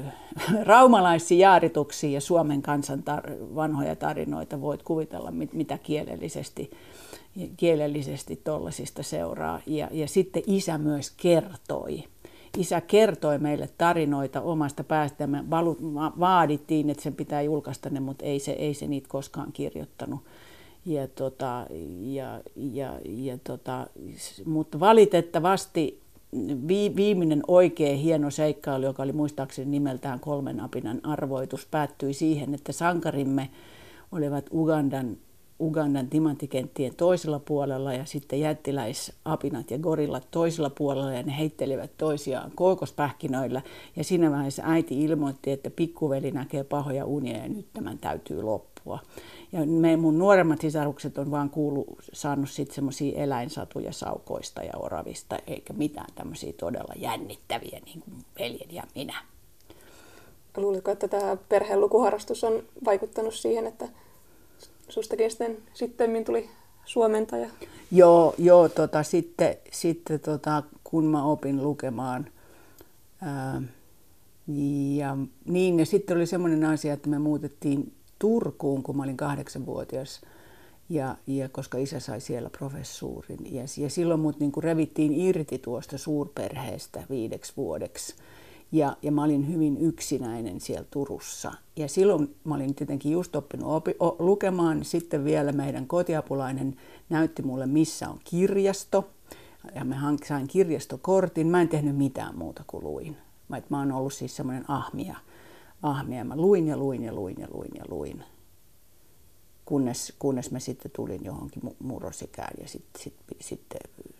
raumalaisia 0.62 1.38
jaarituksia 1.38 2.10
ja 2.10 2.20
Suomen 2.20 2.62
kansan 2.62 2.98
tar- 2.98 3.54
vanhoja 3.54 3.96
tarinoita 3.96 4.60
voit 4.60 4.82
kuvitella, 4.82 5.30
mit, 5.30 5.52
mitä 5.52 5.78
kielellisesti 5.78 6.70
kielellisesti 7.56 8.36
tollasista 8.44 9.02
seuraa. 9.02 9.60
Ja, 9.66 9.88
ja 9.92 10.08
sitten 10.08 10.42
isä 10.46 10.78
myös 10.78 11.10
kertoi. 11.10 12.04
Isä 12.58 12.80
kertoi 12.80 13.38
meille 13.38 13.68
tarinoita 13.78 14.40
omasta 14.40 14.84
päästä. 14.84 15.26
Me 15.26 15.44
vaadittiin, 16.20 16.90
että 16.90 17.02
sen 17.02 17.14
pitää 17.14 17.42
julkaista 17.42 17.90
ne, 17.90 18.00
mutta 18.00 18.24
ei 18.24 18.38
se, 18.38 18.52
ei 18.52 18.74
se 18.74 18.86
niitä 18.86 19.08
koskaan 19.08 19.52
kirjoittanut 19.52 20.20
ja 20.86 21.08
tota, 21.08 21.66
ja, 22.00 22.40
ja, 22.56 22.92
ja 23.04 23.38
tota, 23.44 23.86
mutta 24.44 24.80
valitettavasti 24.80 26.00
vi, 26.68 26.92
viimeinen 26.96 27.42
oikein 27.48 27.98
hieno 27.98 28.30
seikkailu, 28.30 28.84
joka 28.84 29.02
oli 29.02 29.12
muistaakseni 29.12 29.70
nimeltään 29.70 30.20
kolmen 30.20 30.60
apinan 30.60 31.00
arvoitus, 31.02 31.66
päättyi 31.70 32.14
siihen, 32.14 32.54
että 32.54 32.72
sankarimme 32.72 33.50
olivat 34.12 34.46
Ugandan, 34.52 35.16
Ugandan 35.60 36.08
timanttikenttien 36.08 36.94
toisella 36.96 37.38
puolella 37.38 37.92
ja 37.92 38.04
sitten 38.04 38.40
jättiläisapinat 38.40 39.70
ja 39.70 39.78
gorillat 39.78 40.30
toisella 40.30 40.70
puolella 40.70 41.12
ja 41.12 41.22
ne 41.22 41.38
heittelivät 41.38 41.90
toisiaan 41.98 42.52
kookospähkinöillä. 42.54 43.62
Ja 43.96 44.04
siinä 44.04 44.30
vaiheessa 44.30 44.62
äiti 44.66 45.04
ilmoitti, 45.04 45.50
että 45.50 45.70
pikkuveli 45.70 46.30
näkee 46.30 46.64
pahoja 46.64 47.04
unia 47.04 47.36
ja 47.36 47.48
nyt 47.48 47.66
tämän 47.72 47.98
täytyy 47.98 48.42
loppua. 48.42 48.75
Ja 49.52 49.66
me, 49.66 49.96
mun 49.96 50.18
nuoremmat 50.18 50.60
sisarukset 50.60 51.18
on 51.18 51.30
vaan 51.30 51.50
kuullut, 51.50 51.86
saanut 52.12 52.50
sitten 52.50 52.74
semmoisia 52.74 53.22
eläinsatuja 53.22 53.92
saukoista 53.92 54.62
ja 54.62 54.72
oravista, 54.76 55.38
eikä 55.46 55.72
mitään 55.72 56.14
tämmöisiä 56.14 56.52
todella 56.52 56.94
jännittäviä, 56.96 57.80
niin 57.84 58.00
kuin 58.00 58.14
veljen 58.38 58.74
ja 58.74 58.82
minä. 58.94 59.22
Luuletko, 60.56 60.90
että 60.90 61.08
tämä 61.08 61.36
perheen 61.48 61.80
lukuharrastus 61.80 62.44
on 62.44 62.62
vaikuttanut 62.84 63.34
siihen, 63.34 63.66
että 63.66 63.88
sustakin 64.88 65.30
sitten 65.30 65.56
sitten 65.74 66.24
tuli 66.24 66.50
suomentaja? 66.84 67.50
Joo, 67.90 68.34
joo 68.38 68.68
tota, 68.68 69.02
sitten, 69.02 69.56
sitten 69.72 70.20
tota, 70.20 70.62
kun 70.84 71.04
mä 71.04 71.24
opin 71.24 71.62
lukemaan, 71.62 72.26
ää, 73.22 73.62
ja 74.96 75.16
niin, 75.44 75.78
ja 75.78 75.86
sitten 75.86 76.16
oli 76.16 76.26
semmoinen 76.26 76.64
asia, 76.64 76.92
että 76.92 77.08
me 77.08 77.18
muutettiin 77.18 77.92
Turkuun, 78.18 78.82
kun 78.82 78.96
mä 78.96 79.02
olin 79.02 79.16
kahdeksanvuotias. 79.16 80.20
Ja, 80.88 81.16
ja 81.26 81.48
koska 81.48 81.78
isä 81.78 82.00
sai 82.00 82.20
siellä 82.20 82.50
professuurin. 82.50 83.54
Ja, 83.54 83.62
ja 83.76 83.90
silloin 83.90 84.20
mut 84.20 84.40
niin 84.40 84.52
revittiin 84.58 85.12
irti 85.12 85.58
tuosta 85.58 85.98
suurperheestä 85.98 87.02
viideksi 87.10 87.52
vuodeksi. 87.56 88.14
Ja, 88.72 88.96
ja 89.02 89.12
mä 89.12 89.24
olin 89.24 89.52
hyvin 89.52 89.78
yksinäinen 89.78 90.60
siellä 90.60 90.86
Turussa. 90.90 91.52
Ja 91.76 91.88
silloin 91.88 92.34
mä 92.44 92.54
olin 92.54 92.74
tietenkin 92.74 93.12
just 93.12 93.36
oppinut 93.36 93.68
opi, 93.72 93.94
o, 94.00 94.16
lukemaan. 94.18 94.84
Sitten 94.84 95.24
vielä 95.24 95.52
meidän 95.52 95.86
kotiapulainen 95.86 96.76
näytti 97.08 97.42
mulle, 97.42 97.66
missä 97.66 98.08
on 98.08 98.20
kirjasto. 98.24 99.10
Ja 99.74 99.84
mä 99.84 100.16
sain 100.28 100.48
kirjastokortin. 100.48 101.46
Mä 101.46 101.60
en 101.60 101.68
tehnyt 101.68 101.96
mitään 101.96 102.38
muuta 102.38 102.64
kuin 102.66 102.84
luin. 102.84 103.16
Mä, 103.48 103.62
mä 103.68 103.78
oon 103.78 103.92
ollut 103.92 104.12
siis 104.12 104.36
semmoinen 104.36 104.70
ahmia 104.70 105.16
ahmia. 105.90 106.24
Mä 106.24 106.36
luin 106.36 106.68
ja 106.68 106.76
luin 106.76 107.04
ja 107.04 107.12
luin 107.12 107.36
ja 107.38 107.48
luin 107.50 107.70
ja 107.74 107.84
luin. 107.88 108.24
Kunnes, 109.64 110.12
kunnes 110.18 110.50
mä 110.50 110.58
sitten 110.58 110.90
tulin 110.96 111.24
johonkin 111.24 111.62
murrosikään 111.78 112.54
ja 112.60 112.68
sitten 112.68 113.02
sit, 113.02 113.14
sit, 113.40 113.60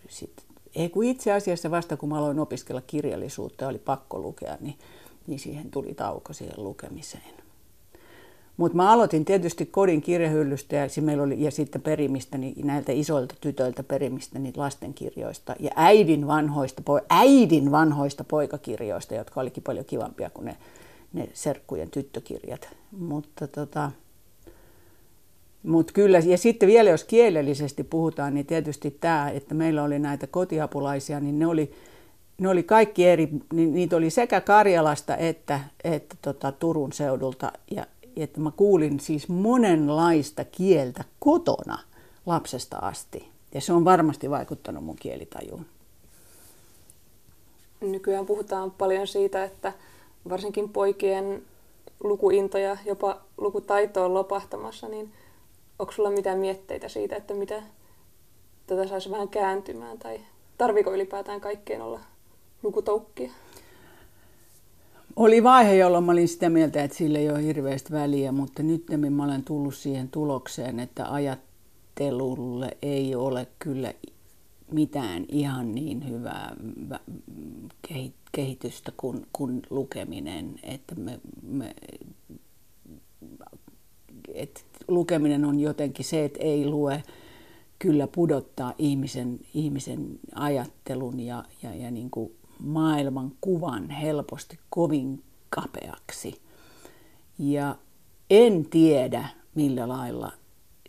sit, 0.08 0.32
ei 0.74 0.88
kun 0.88 1.04
itse 1.04 1.32
asiassa 1.32 1.70
vasta 1.70 1.96
kun 1.96 2.08
mä 2.08 2.18
aloin 2.18 2.38
opiskella 2.38 2.80
kirjallisuutta 2.80 3.64
ja 3.64 3.68
oli 3.68 3.78
pakko 3.78 4.18
lukea, 4.18 4.58
niin, 4.60 4.78
niin 5.26 5.38
siihen 5.38 5.70
tuli 5.70 5.94
tauko 5.94 6.32
siihen 6.32 6.64
lukemiseen. 6.64 7.36
Mutta 8.56 8.76
mä 8.76 8.92
aloitin 8.92 9.24
tietysti 9.24 9.66
kodin 9.66 10.02
kirjahyllystä 10.02 10.76
ja, 10.76 10.88
meillä 11.00 11.22
oli, 11.22 11.42
ja 11.42 11.50
sitten 11.50 11.82
perimistä, 11.82 12.38
niin 12.38 12.66
näiltä 12.66 12.92
isoilta 12.92 13.34
tytöiltä 13.40 13.82
perimistä 13.82 14.38
niitä 14.38 14.60
lastenkirjoista 14.60 15.56
ja 15.60 15.70
äidin 15.76 16.26
vanhoista, 16.26 16.82
äidin 17.08 17.70
vanhoista 17.70 18.24
poikakirjoista, 18.24 19.14
jotka 19.14 19.40
olikin 19.40 19.62
paljon 19.62 19.84
kivampia 19.84 20.30
kuin 20.30 20.44
ne 20.44 20.56
ne 21.16 21.28
serkkujen 21.32 21.90
tyttökirjat. 21.90 22.68
Mutta 22.98 23.46
tota, 23.48 23.90
Mutta 25.62 25.92
kyllä, 25.92 26.18
ja 26.18 26.38
sitten 26.38 26.68
vielä 26.68 26.90
jos 26.90 27.04
kielellisesti 27.04 27.84
puhutaan, 27.84 28.34
niin 28.34 28.46
tietysti 28.46 28.90
tämä, 28.90 29.30
että 29.30 29.54
meillä 29.54 29.82
oli 29.82 29.98
näitä 29.98 30.26
kotiapulaisia, 30.26 31.20
niin 31.20 31.38
ne 31.38 31.46
oli, 31.46 31.72
ne 32.38 32.48
oli 32.48 32.62
kaikki 32.62 33.06
eri, 33.06 33.28
niin 33.52 33.74
niitä 33.74 33.96
oli 33.96 34.10
sekä 34.10 34.40
Karjalasta 34.40 35.16
että, 35.16 35.60
että 35.84 36.16
tota 36.22 36.52
Turun 36.52 36.92
seudulta. 36.92 37.52
Ja 37.70 37.86
että 38.16 38.40
mä 38.40 38.50
kuulin 38.56 39.00
siis 39.00 39.28
monenlaista 39.28 40.44
kieltä 40.44 41.04
kotona 41.18 41.78
lapsesta 42.26 42.76
asti. 42.76 43.28
Ja 43.54 43.60
se 43.60 43.72
on 43.72 43.84
varmasti 43.84 44.30
vaikuttanut 44.30 44.84
mun 44.84 44.96
kielitajuun. 44.96 45.66
Nykyään 47.80 48.26
puhutaan 48.26 48.70
paljon 48.70 49.06
siitä, 49.06 49.44
että 49.44 49.72
varsinkin 50.28 50.68
poikien 50.68 51.42
lukuinto 52.00 52.58
ja 52.58 52.76
jopa 52.84 53.20
lukutaito 53.38 54.04
on 54.04 54.14
lopahtamassa, 54.14 54.88
niin 54.88 55.12
onko 55.78 55.92
sulla 55.92 56.10
mitään 56.10 56.38
mietteitä 56.38 56.88
siitä, 56.88 57.16
että 57.16 57.34
mitä 57.34 57.62
tätä 58.66 58.86
saisi 58.86 59.10
vähän 59.10 59.28
kääntymään 59.28 59.98
tai 59.98 60.20
tarviko 60.58 60.94
ylipäätään 60.94 61.40
kaikkeen 61.40 61.82
olla 61.82 62.00
lukutoukkia? 62.62 63.30
Oli 65.16 65.42
vaihe, 65.42 65.74
jolloin 65.74 66.04
mä 66.04 66.12
olin 66.12 66.28
sitä 66.28 66.48
mieltä, 66.48 66.84
että 66.84 66.96
sillä 66.96 67.18
ei 67.18 67.30
ole 67.30 67.42
hirveästi 67.42 67.92
väliä, 67.92 68.32
mutta 68.32 68.62
nyt 68.62 68.84
mä 69.10 69.24
olen 69.24 69.44
tullut 69.44 69.74
siihen 69.74 70.08
tulokseen, 70.08 70.80
että 70.80 71.12
ajattelulle 71.12 72.76
ei 72.82 73.14
ole 73.14 73.46
kyllä 73.58 73.94
mitään 74.72 75.24
ihan 75.28 75.74
niin 75.74 76.08
hyvää 76.08 76.56
kehitystä 78.32 78.92
kuin, 78.96 79.26
kuin 79.32 79.62
lukeminen. 79.70 80.54
Että 80.62 80.94
me, 80.94 81.20
me, 81.42 81.74
että 84.34 84.60
lukeminen 84.88 85.44
on 85.44 85.60
jotenkin 85.60 86.04
se, 86.04 86.24
että 86.24 86.38
ei 86.42 86.66
lue, 86.66 87.02
kyllä 87.78 88.06
pudottaa 88.06 88.74
ihmisen, 88.78 89.40
ihmisen 89.54 90.18
ajattelun 90.34 91.20
ja, 91.20 91.44
ja, 91.62 91.74
ja 91.74 91.90
niin 91.90 92.10
kuin 92.10 92.32
maailman 92.58 93.32
kuvan 93.40 93.90
helposti 93.90 94.58
kovin 94.70 95.22
kapeaksi. 95.50 96.40
Ja 97.38 97.76
en 98.30 98.66
tiedä, 98.70 99.28
millä 99.54 99.88
lailla 99.88 100.32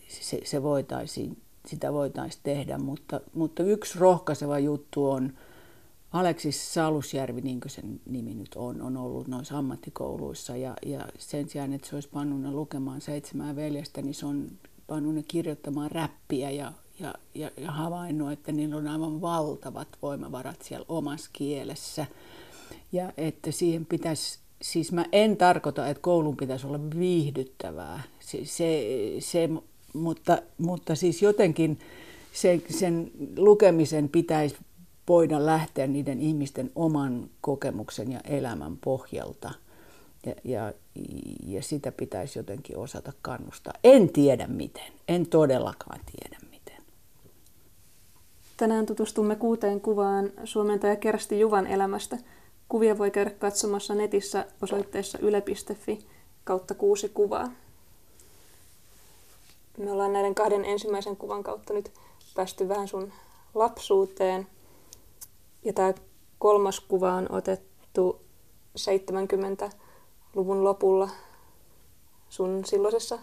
se, 0.08 0.42
se 0.46 0.64
voitaisiin, 0.64 1.38
sitä 1.68 1.94
voitaisiin 1.94 2.42
tehdä, 2.44 2.78
mutta, 2.78 3.22
mutta 3.34 3.64
yksi 3.64 4.00
rohkaiseva 4.00 4.60
juttu 4.60 5.10
on, 5.10 5.34
Aleksis 6.12 6.74
Salusjärvi, 6.74 7.42
niin 7.42 7.60
kuin 7.60 7.72
sen 7.72 8.00
nimi 8.06 8.34
nyt 8.34 8.56
on, 8.56 8.82
on 8.82 8.98
ollut 8.98 9.28
noissa 9.28 9.58
ammattikouluissa 9.58 10.58
ja, 10.58 10.74
ja 10.86 11.08
sen 11.18 11.50
sijaan, 11.50 11.74
että 11.74 11.90
se 11.90 11.96
olisi 11.96 12.10
pannut 12.10 12.42
ne 12.42 12.52
lukemaan 12.52 13.02
seitsemää 13.02 13.56
veljestä, 13.56 14.02
niin 14.02 14.14
se 14.14 14.26
on 14.26 14.48
pannut 14.88 15.16
ne 15.16 15.24
kirjoittamaan 15.28 15.92
räppiä 15.92 16.50
ja, 16.50 16.72
ja, 17.00 17.14
ja, 17.36 17.52
ja 17.58 17.72
havainnut, 17.72 18.32
että 18.32 18.52
niillä 18.52 18.76
on 18.76 18.88
aivan 18.88 19.22
valtavat 19.22 19.88
voimavarat 20.02 20.62
siellä 20.62 20.86
omassa 20.90 21.30
kielessä. 21.34 22.06
Ja 22.92 23.14
että 23.18 23.52
siihen 23.52 23.86
pitäisi, 23.86 24.40
siis 24.62 24.92
mä 24.92 25.06
en 25.12 25.38
tarkoita, 25.38 25.88
että 25.88 26.02
koulun 26.02 26.38
pitäisi 26.38 26.68
olla 26.68 26.80
viihdyttävää, 27.00 28.04
se, 28.20 28.46
se, 28.46 28.86
se, 29.20 29.50
mutta, 29.98 30.42
mutta 30.58 30.96
siis 30.96 31.22
jotenkin 31.22 31.80
se, 32.34 32.62
sen 32.70 33.12
lukemisen 33.38 34.10
pitäisi 34.10 34.56
voida 35.08 35.46
lähteä 35.46 35.88
niiden 35.88 36.20
ihmisten 36.22 36.72
oman 36.76 37.30
kokemuksen 37.42 38.12
ja 38.12 38.20
elämän 38.24 38.78
pohjalta. 38.78 39.52
Ja, 40.26 40.34
ja, 40.44 40.74
ja 41.46 41.64
sitä 41.64 41.92
pitäisi 41.92 42.40
jotenkin 42.40 42.78
osata 42.78 43.14
kannustaa. 43.22 43.74
En 43.84 44.10
tiedä 44.10 44.48
miten, 44.48 44.94
en 45.08 45.26
todellakaan 45.26 46.00
tiedä 46.06 46.38
miten. 46.52 46.84
Tänään 48.58 48.86
tutustumme 48.86 49.36
kuuteen 49.36 49.82
kuvaan 49.82 50.32
suomentaja 50.44 50.96
Kersti 50.96 51.40
Juvan 51.40 51.68
elämästä. 51.68 52.18
Kuvia 52.70 52.98
voi 52.98 53.12
käydä 53.12 53.30
katsomassa 53.30 53.96
netissä 53.96 54.46
osoitteessa 54.62 55.18
yle.fi 55.20 56.00
kautta 56.44 56.74
kuusi 56.74 57.10
kuvaa. 57.10 57.52
Me 59.78 59.92
ollaan 59.92 60.14
näiden 60.14 60.36
kahden 60.36 60.66
ensimmäisen 60.66 61.18
kuvan 61.18 61.44
kautta 61.44 61.74
nyt 61.74 61.94
päästy 62.36 62.70
vähän 62.70 62.88
sun 62.88 63.14
lapsuuteen– 63.54 64.48
ja 65.68 65.74
tämä 65.74 65.94
kolmas 66.40 66.80
kuva 66.80 67.14
on 67.14 67.32
otettu 67.32 68.22
70-luvun 68.80 70.64
lopulla 70.64 71.10
sun 72.30 72.66
silloisessa 72.66 73.20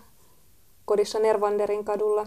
kodissa 0.85 1.19
Nervanderin 1.19 1.85
kadulla. 1.85 2.27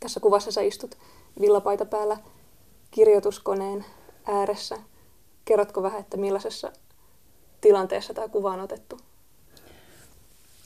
Tässä 0.00 0.20
kuvassa 0.20 0.52
sä 0.52 0.60
istut 0.60 0.98
villapaita 1.40 1.84
päällä 1.84 2.16
kirjoituskoneen 2.90 3.84
ääressä. 4.24 4.78
Kerrotko 5.44 5.82
vähän, 5.82 6.00
että 6.00 6.16
millaisessa 6.16 6.72
tilanteessa 7.60 8.14
tämä 8.14 8.28
kuva 8.28 8.52
on 8.52 8.60
otettu? 8.60 8.98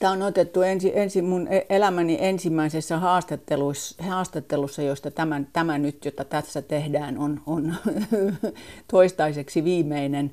Tämä 0.01 0.13
on 0.13 0.21
otettu 0.21 0.61
ensi, 0.61 0.91
ensi 0.99 1.21
mun 1.21 1.47
e- 1.47 1.65
elämäni 1.69 2.17
ensimmäisessä 2.21 2.97
haastattelussa, 2.97 4.03
haastattelussa 4.03 4.81
josta 4.81 5.11
tämä, 5.11 5.41
tämä 5.53 5.77
nyt, 5.77 6.05
jota 6.05 6.25
tässä 6.25 6.61
tehdään, 6.61 7.17
on, 7.17 7.41
on 7.45 7.75
toistaiseksi 8.91 9.63
viimeinen. 9.63 10.31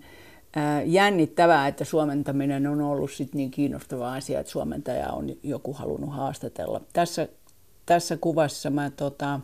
Jännittävää, 0.84 1.68
että 1.68 1.84
suomentaminen 1.84 2.66
on 2.66 2.80
ollut 2.80 3.10
sit 3.10 3.34
niin 3.34 3.50
kiinnostava 3.50 4.14
asia, 4.14 4.40
että 4.40 4.52
suomentaja 4.52 5.10
on 5.12 5.30
joku 5.42 5.72
halunnut 5.72 6.14
haastatella. 6.14 6.80
Tässä, 6.92 7.28
tässä 7.86 8.16
kuvassa 8.16 8.70
mä 8.70 8.90
tota, 8.90 9.40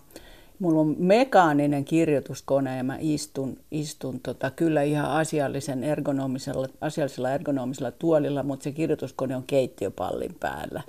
mulla 0.65 0.81
on 0.81 0.97
mekaaninen 0.99 1.85
kirjoituskone 1.85 2.77
ja 2.77 2.85
mä 2.85 2.97
istun, 3.01 3.57
istun 3.71 4.21
tota, 4.21 4.51
kyllä 4.51 4.83
ihan 4.83 5.11
asiallisen 5.11 5.85
ergonomisella, 5.85 6.69
asiallisella 6.81 7.31
ergonomisella 7.31 7.91
tuolilla, 7.91 8.43
mutta 8.43 8.65
se 8.65 8.73
kirjoituskone 8.73 9.37
on 9.37 9.45
keittiöpallin 9.47 10.37
päällä. 10.41 10.83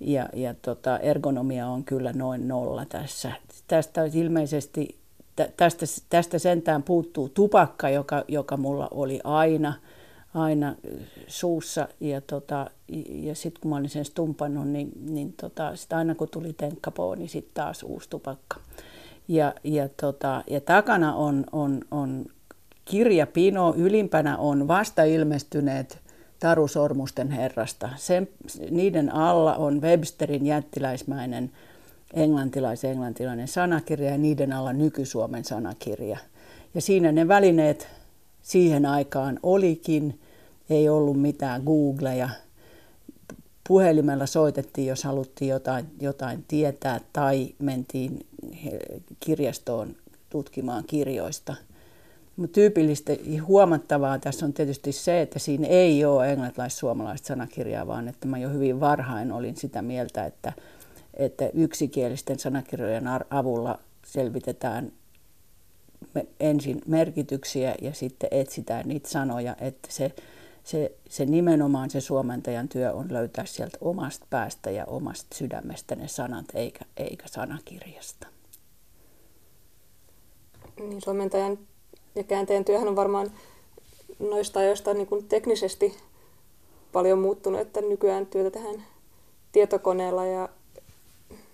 Ja, 0.00 0.28
ja 0.34 0.54
tota, 0.54 0.98
ergonomia 0.98 1.66
on 1.66 1.84
kyllä 1.84 2.12
noin 2.12 2.48
nolla 2.48 2.84
tässä. 2.84 3.32
Tästä 3.68 4.04
ilmeisesti, 4.14 4.96
tästä, 5.56 5.86
tästä 6.08 6.38
sentään 6.38 6.82
puuttuu 6.82 7.28
tupakka, 7.28 7.88
joka, 7.88 8.24
joka 8.28 8.56
mulla 8.56 8.88
oli 8.90 9.20
aina, 9.24 9.74
aina 10.34 10.74
suussa. 11.26 11.88
Ja, 12.00 12.20
tota, 12.20 12.70
ja 13.08 13.34
sitten 13.34 13.60
kun 13.60 13.70
mä 13.70 13.76
olin 13.76 13.90
sen 13.90 14.04
stumpannut, 14.04 14.68
niin, 14.68 14.92
niin 15.10 15.32
tota, 15.32 15.76
sit 15.76 15.92
aina 15.92 16.14
kun 16.14 16.28
tuli 16.28 16.52
tenkkapoo, 16.52 17.14
niin 17.14 17.28
sitten 17.28 17.54
taas 17.54 17.82
uusi 17.82 18.10
tupakka. 18.10 18.60
Ja, 19.28 19.54
ja, 19.64 19.88
tota, 19.88 20.44
ja 20.50 20.60
takana 20.60 21.14
on, 21.14 21.44
on, 21.52 21.80
on 21.90 22.26
kirjapino, 22.84 23.74
ylimpänä 23.76 24.36
on 24.36 24.68
vasta 24.68 25.04
ilmestyneet 25.04 25.98
Taru 26.40 26.68
Sormusten 26.68 27.30
herrasta. 27.30 27.88
Sen, 27.96 28.28
niiden 28.70 29.14
alla 29.14 29.54
on 29.54 29.82
Websterin 29.82 30.46
jättiläismäinen 30.46 31.50
englantilais-englantilainen 32.14 33.48
sanakirja 33.48 34.10
ja 34.10 34.18
niiden 34.18 34.52
alla 34.52 34.72
nyky-Suomen 34.72 35.44
sanakirja. 35.44 36.18
Ja 36.74 36.80
siinä 36.80 37.12
ne 37.12 37.28
välineet 37.28 37.88
siihen 38.42 38.86
aikaan 38.86 39.38
olikin. 39.42 40.20
Ei 40.70 40.88
ollut 40.88 41.20
mitään 41.20 41.62
Googleja. 41.62 42.28
Puhelimella 43.68 44.26
soitettiin, 44.26 44.86
jos 44.86 45.04
haluttiin 45.04 45.48
jotain, 45.48 45.86
jotain 46.00 46.44
tietää, 46.48 47.00
tai 47.12 47.54
mentiin 47.58 48.26
kirjastoon 49.20 49.96
tutkimaan 50.30 50.84
kirjoista. 50.86 51.54
Mutta 52.36 52.54
tyypillistä 52.54 53.12
huomattavaa 53.46 54.18
tässä 54.18 54.46
on 54.46 54.52
tietysti 54.52 54.92
se, 54.92 55.22
että 55.22 55.38
siinä 55.38 55.66
ei 55.66 56.04
ole 56.04 56.32
englantilais-suomalaista 56.32 57.26
sanakirjaa, 57.26 57.86
vaan 57.86 58.08
että 58.08 58.28
mä 58.28 58.38
jo 58.38 58.50
hyvin 58.50 58.80
varhain 58.80 59.32
olin 59.32 59.56
sitä 59.56 59.82
mieltä, 59.82 60.24
että, 60.24 60.52
että 61.14 61.50
yksikielisten 61.54 62.38
sanakirjojen 62.38 63.04
avulla 63.30 63.78
selvitetään 64.06 64.92
ensin 66.40 66.82
merkityksiä 66.86 67.74
ja 67.82 67.94
sitten 67.94 68.28
etsitään 68.32 68.88
niitä 68.88 69.08
sanoja, 69.08 69.56
että 69.60 69.88
se, 69.90 70.12
se, 70.66 70.92
se 71.08 71.24
nimenomaan 71.26 71.90
se 71.90 72.00
suomentajan 72.00 72.68
työ 72.68 72.92
on 72.92 73.12
löytää 73.12 73.46
sieltä 73.46 73.78
omasta 73.80 74.26
päästä 74.30 74.70
ja 74.70 74.84
omasta 74.84 75.36
sydämestä 75.36 75.94
ne 75.94 76.08
sanat 76.08 76.44
eikä, 76.54 76.84
eikä 76.96 77.28
sanakirjasta. 77.28 78.26
Niin 80.80 81.02
suomentajan 81.02 81.58
ja 82.14 82.24
käänteen 82.24 82.64
työhän 82.64 82.88
on 82.88 82.96
varmaan 82.96 83.32
noista 84.18 84.60
ajoista 84.60 84.94
niin 84.94 85.06
kuin 85.06 85.28
teknisesti 85.28 85.96
paljon 86.92 87.18
muuttunut, 87.18 87.60
että 87.60 87.80
nykyään 87.80 88.26
työtä 88.26 88.50
tehdään 88.50 88.84
tietokoneella 89.52 90.26
ja 90.26 90.48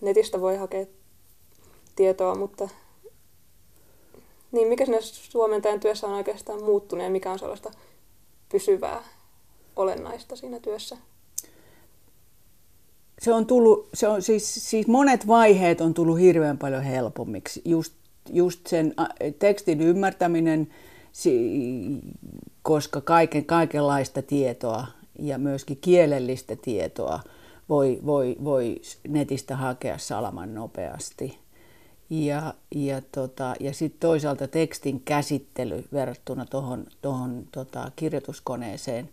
netistä 0.01 0.41
voi 0.41 0.57
hakea 0.57 0.87
tietoa, 1.97 2.35
mutta 2.35 2.69
niin 4.53 4.69
mikä 4.69 4.85
sinne 4.85 5.01
suomentajan 5.01 5.81
työssä 5.81 6.07
on 6.07 6.13
oikeastaan 6.13 6.65
muuttunut 6.65 7.05
ja 7.05 7.11
mikä 7.11 7.33
on 7.33 7.39
sellaista 7.39 7.71
pysyvää 8.53 9.03
olennaista 9.77 10.37
siinä 10.37 10.61
työssä? 10.61 10.97
se 13.23 13.33
on 13.33 13.47
tullut, 13.47 13.89
se 13.95 14.09
on 14.09 14.23
siis, 14.23 14.71
siis 14.71 14.87
monet 14.87 15.27
vaiheet 15.27 15.81
on 15.81 15.95
tullut 15.95 16.19
hirveän 16.19 16.59
paljon 16.59 16.83
helpommiksi. 16.83 17.63
Just, 17.65 17.93
just 18.31 18.67
sen 18.67 18.95
tekstin 19.39 19.81
ymmärtäminen, 19.81 20.69
koska 22.63 23.01
kaiken, 23.01 23.45
kaikenlaista 23.45 24.23
tietoa 24.23 24.87
ja 25.19 25.39
myöskin 25.39 25.79
kielellistä 25.81 26.57
tietoa 26.57 27.21
voi, 27.69 28.01
voi, 28.07 28.37
voi 28.45 28.81
netistä 29.09 29.57
hakea 29.57 29.99
salaman 29.99 30.55
nopeasti. 30.55 31.42
Ja, 32.13 32.55
ja, 32.75 33.03
tota, 33.13 33.55
ja 33.61 33.73
sitten 33.73 34.01
toisaalta 34.01 34.49
tekstin 34.49 35.01
käsittely 35.01 35.85
verrattuna 35.93 36.47
tuohon 36.47 36.87
tohon, 37.03 37.47
tota, 37.53 37.91
kirjoituskoneeseen, 37.97 39.09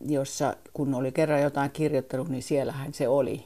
jossa 0.00 0.56
kun 0.72 0.94
oli 0.94 1.12
kerran 1.12 1.42
jotain 1.42 1.70
kirjoittanut, 1.70 2.28
niin 2.28 2.42
siellähän 2.42 2.94
se 2.94 3.08
oli. 3.08 3.44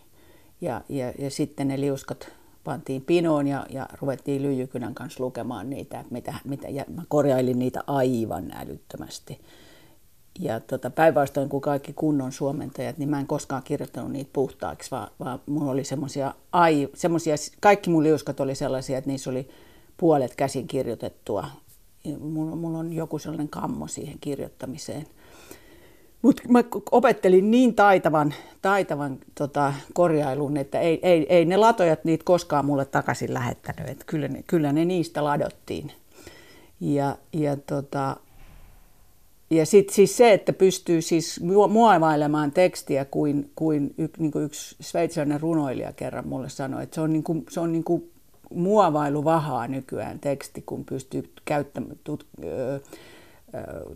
Ja, 0.61 0.81
ja, 0.89 1.13
ja 1.19 1.31
sitten 1.31 1.69
ne 1.69 1.81
liuskat 1.81 2.29
pantiin 2.65 3.03
pinoon 3.03 3.47
ja, 3.47 3.67
ja 3.71 3.89
ruvettiin 4.01 4.43
lyijykynän 4.43 4.95
kanssa 4.95 5.25
lukemaan 5.25 5.71
niitä, 5.71 6.05
mitä, 6.11 6.35
mitä, 6.45 6.69
ja 6.69 6.85
mä 6.89 7.03
korjailin 7.09 7.59
niitä 7.59 7.81
aivan 7.87 8.53
älyttömästi. 8.55 9.41
Ja 10.39 10.61
tota, 10.61 10.91
päinvastoin 10.91 11.49
kuin 11.49 11.61
kaikki 11.61 11.93
kunnon 11.93 12.33
suomentajat, 12.33 12.99
niin 12.99 13.09
mä 13.09 13.21
en 13.21 13.27
koskaan 13.27 13.63
kirjoittanut 13.63 14.13
niitä 14.13 14.31
puhtaaksi, 14.33 14.91
vaan, 14.91 15.09
vaan 15.21 15.41
mulla 15.47 15.71
oli 15.71 15.85
semmoisia, 15.85 16.35
ai, 16.53 16.89
semmosia, 16.95 17.35
kaikki 17.61 17.91
mun 17.91 18.03
liuskat 18.03 18.41
oli 18.41 18.55
sellaisia, 18.55 18.99
että 18.99 19.11
niissä 19.11 19.31
oli 19.31 19.49
puolet 19.97 20.35
käsin 20.35 20.67
kirjoitettua. 20.67 21.47
Mulla, 22.21 22.57
mulla 22.57 22.79
on 22.79 22.93
joku 22.93 23.19
sellainen 23.19 23.49
kammo 23.49 23.87
siihen 23.87 24.17
kirjoittamiseen. 24.21 25.07
Mutta 26.23 26.43
mä 26.49 26.65
opettelin 26.91 27.51
niin 27.51 27.75
taitavan, 27.75 28.35
taitavan 28.63 29.19
tota, 29.35 29.73
korjailun, 29.95 30.57
että 30.57 30.81
ei, 30.81 31.01
ei, 31.03 31.27
ei 31.29 31.45
ne 31.45 31.57
latojat 31.57 32.05
niitä 32.05 32.25
koskaan 32.25 32.65
mulle 32.65 32.85
takaisin 32.85 33.35
lähettänyt. 33.35 33.89
Et 33.89 34.05
kyllä, 34.07 34.29
ne, 34.29 34.45
kyllä 34.47 34.73
ne 34.73 34.85
niistä 34.85 35.25
ladottiin. 35.25 35.93
Ja, 36.81 37.17
ja 37.33 37.57
tota, 37.57 38.17
ja 39.51 39.67
sitten 39.67 39.95
siis 39.95 40.17
se, 40.17 40.33
että 40.33 40.53
pystyy 40.53 41.03
siis 41.03 41.41
muovailemaan 41.69 42.53
tekstiä 42.53 43.05
kuin, 43.05 43.51
kuin, 43.57 43.95
y, 43.99 44.09
niin 44.19 44.31
kuin 44.31 44.45
yksi 44.45 44.77
sveitsiläinen 44.81 45.41
runoilija 45.41 45.93
kerran 45.93 46.29
mulle 46.29 46.49
sanoi, 46.49 46.83
että 46.83 46.95
se 46.95 47.01
on, 47.01 47.13
niin 47.13 47.25
kuin, 47.25 47.45
se 47.51 47.61
on 47.61 47.73
niin 47.73 47.85
kuin 47.85 48.11
muovailuvahaa 48.55 49.69
nykyään 49.69 50.21
teksti, 50.21 50.63
kun 50.63 50.85
pystyy 50.85 51.33
käyttämään, 51.45 51.99
tut, 52.05 52.27
ö, 52.45 52.75
ö, 52.75 52.81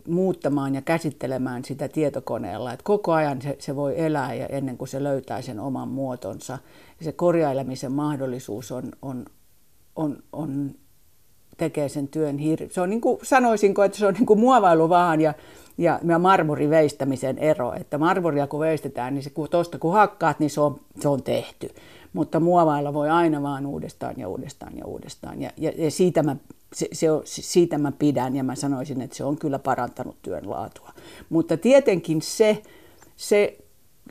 muuttamaan 0.08 0.74
ja 0.74 0.82
käsittelemään 0.82 1.64
sitä 1.64 1.88
tietokoneella. 1.88 2.72
Et 2.72 2.82
koko 2.82 3.12
ajan 3.12 3.42
se, 3.42 3.56
se 3.58 3.76
voi 3.76 4.00
elää 4.00 4.34
ja 4.34 4.46
ennen 4.46 4.78
kuin 4.78 4.88
se 4.88 5.02
löytää 5.02 5.42
sen 5.42 5.60
oman 5.60 5.88
muotonsa. 5.88 6.58
Ja 6.98 7.04
se 7.04 7.12
korjailemisen 7.12 7.92
mahdollisuus 7.92 8.72
on, 8.72 8.92
on, 9.02 9.26
on, 9.96 10.22
on 10.32 10.74
tekee 11.62 11.88
sen 11.88 12.08
työn 12.08 12.38
hir... 12.38 12.58
Se 12.70 12.80
on 12.80 12.90
niin 12.90 13.00
kuin, 13.00 13.18
sanoisinko, 13.22 13.84
että 13.84 13.98
se 13.98 14.06
on 14.06 14.14
niin 14.14 14.26
kuin 14.26 14.40
muovailu 14.40 14.88
vaan 14.88 15.20
ja, 15.20 15.34
ja, 15.78 16.00
ja 16.08 16.18
marmoriveistämisen 16.18 17.38
ero. 17.38 17.72
Että 17.74 17.98
marmoria 17.98 18.46
kun 18.46 18.60
veistetään, 18.60 19.14
niin 19.14 19.22
se, 19.22 19.30
kun 19.30 19.48
tuosta 19.48 19.78
kun 19.78 19.92
hakkaat, 19.92 20.40
niin 20.40 20.50
se 20.50 20.60
on, 20.60 20.80
se 21.00 21.08
on 21.08 21.22
tehty. 21.22 21.68
Mutta 22.12 22.40
muovailla 22.40 22.94
voi 22.94 23.10
aina 23.10 23.42
vaan 23.42 23.66
uudestaan 23.66 24.14
ja 24.18 24.28
uudestaan 24.28 24.78
ja 24.78 24.86
uudestaan. 24.86 25.42
Ja, 25.42 25.50
ja, 25.56 25.72
ja 25.76 25.90
siitä, 25.90 26.22
mä, 26.22 26.36
se, 26.74 26.88
se 26.92 27.10
on, 27.10 27.22
siitä 27.24 27.78
mä 27.78 27.92
pidän 27.92 28.36
ja 28.36 28.44
mä 28.44 28.54
sanoisin, 28.54 29.00
että 29.00 29.16
se 29.16 29.24
on 29.24 29.36
kyllä 29.36 29.58
parantanut 29.58 30.16
työn 30.22 30.50
laatua. 30.50 30.90
Mutta 31.30 31.56
tietenkin 31.56 32.22
se, 32.22 32.62
se 33.16 33.58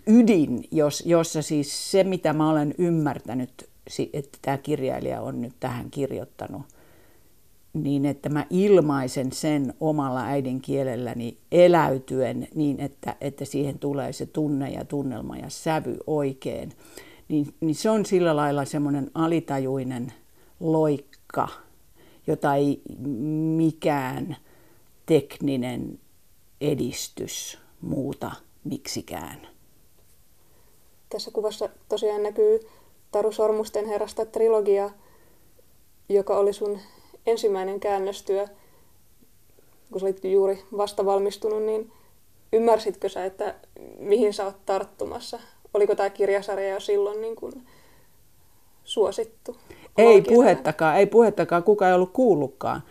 ydin, 0.08 0.64
jos, 0.72 1.04
jossa 1.06 1.42
siis 1.42 1.92
se, 1.92 2.04
mitä 2.04 2.34
mä 2.34 2.50
olen 2.50 2.74
ymmärtänyt, 2.78 3.70
että 4.14 4.38
tämä 4.42 4.58
kirjailija 4.58 5.22
on 5.22 5.42
nyt 5.42 5.54
tähän 5.60 5.90
kirjoittanut– 5.92 6.62
niin 7.74 8.06
että 8.06 8.30
mä 8.30 8.46
ilmaisen 8.50 9.32
sen 9.32 9.74
omalla 9.80 10.24
äidinkielelläni 10.24 11.38
eläytyen 11.52 12.48
niin, 12.56 12.80
että, 12.80 13.16
että 13.22 13.46
siihen 13.46 13.80
tulee 13.80 14.14
se 14.14 14.26
tunne 14.26 14.70
ja 14.70 14.86
tunnelma 14.86 15.38
ja 15.38 15.50
sävy 15.50 15.98
oikein, 16.08 16.72
niin, 17.28 17.54
niin 17.60 17.76
se 17.76 17.90
on 17.90 18.06
sillä 18.06 18.36
lailla 18.36 18.66
semmoinen 18.66 19.12
alitajuinen 19.14 20.14
loikka, 20.60 21.48
jota 22.28 22.56
ei 22.56 22.82
mikään 23.56 24.38
tekninen 25.06 26.00
edistys 26.62 27.58
muuta 27.82 28.32
miksikään. 28.64 29.48
Tässä 31.10 31.32
kuvassa 31.32 31.70
tosiaan 31.90 32.24
näkyy 32.24 32.60
Taru 33.12 33.32
Sormusten 33.32 33.86
herrasta 33.86 34.26
trilogia, 34.26 34.90
joka 36.10 36.38
oli 36.38 36.54
sun 36.54 36.80
ensimmäinen 37.26 37.80
käännöstyö, 37.80 38.48
kun 39.92 40.00
sä 40.00 40.06
olit 40.06 40.24
juuri 40.24 40.64
vasta 40.78 41.06
valmistunut, 41.06 41.64
niin 41.64 41.92
ymmärsitkö 42.54 43.10
sä, 43.10 43.26
että 43.26 43.56
mihin 44.00 44.34
sä 44.34 44.46
oot 44.46 44.66
tarttumassa? 44.66 45.40
Oliko 45.74 45.96
tämä 45.96 46.10
kirjasarja 46.10 46.70
jo 46.70 46.80
silloin 46.80 47.22
niin 47.22 47.36
kuin 47.36 47.54
suosittu? 48.84 49.58
Ei 49.98 50.22
puhettakaan, 50.22 50.98
ei 50.98 51.06
puhettakaan, 51.06 51.64
kuka 51.64 51.88
ei 51.88 51.94
ollut 51.94 52.14
kuullutkaan. 52.14 52.84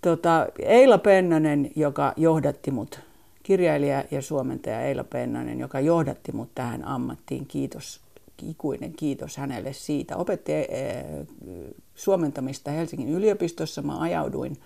Tota, 0.00 0.46
Eila 0.58 0.98
Pennanen, 0.98 1.70
joka 1.76 2.12
johdatti 2.16 2.70
mut, 2.70 3.00
kirjailija 3.42 4.04
ja 4.10 4.22
suomentaja 4.22 4.80
Eila 4.80 5.04
Pennanen, 5.04 5.60
joka 5.60 5.80
johdatti 5.80 6.32
mut 6.32 6.48
tähän 6.54 6.84
ammattiin, 6.84 7.46
kiitos 7.46 8.00
ikuinen 8.42 8.92
kiitos 8.92 9.36
hänelle 9.36 9.72
siitä. 9.72 10.16
Opetti 10.16 10.52
eh, 10.52 10.66
suomentamista 11.94 12.70
Helsingin 12.70 13.08
yliopistossa. 13.08 13.82
Mä 13.82 14.00
ajauduin, 14.00 14.56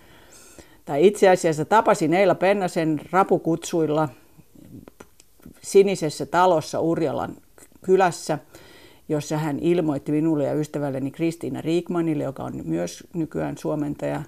tai 0.85 1.07
itse 1.07 1.29
asiassa 1.29 1.65
tapasin 1.65 2.13
Eila 2.13 2.35
Pennasen 2.35 3.01
rapukutsuilla 3.11 4.09
sinisessä 5.61 6.25
talossa 6.25 6.79
Urjalan 6.79 7.35
kylässä, 7.81 8.39
jossa 9.09 9.37
hän 9.37 9.59
ilmoitti 9.59 10.11
minulle 10.11 10.43
ja 10.43 10.53
ystävälleni 10.53 11.11
Kristiina 11.11 11.61
Riikmanille, 11.61 12.23
joka 12.23 12.43
on 12.43 12.61
myös 12.65 13.03
nykyään 13.13 13.57
suomentaja, 13.57 14.21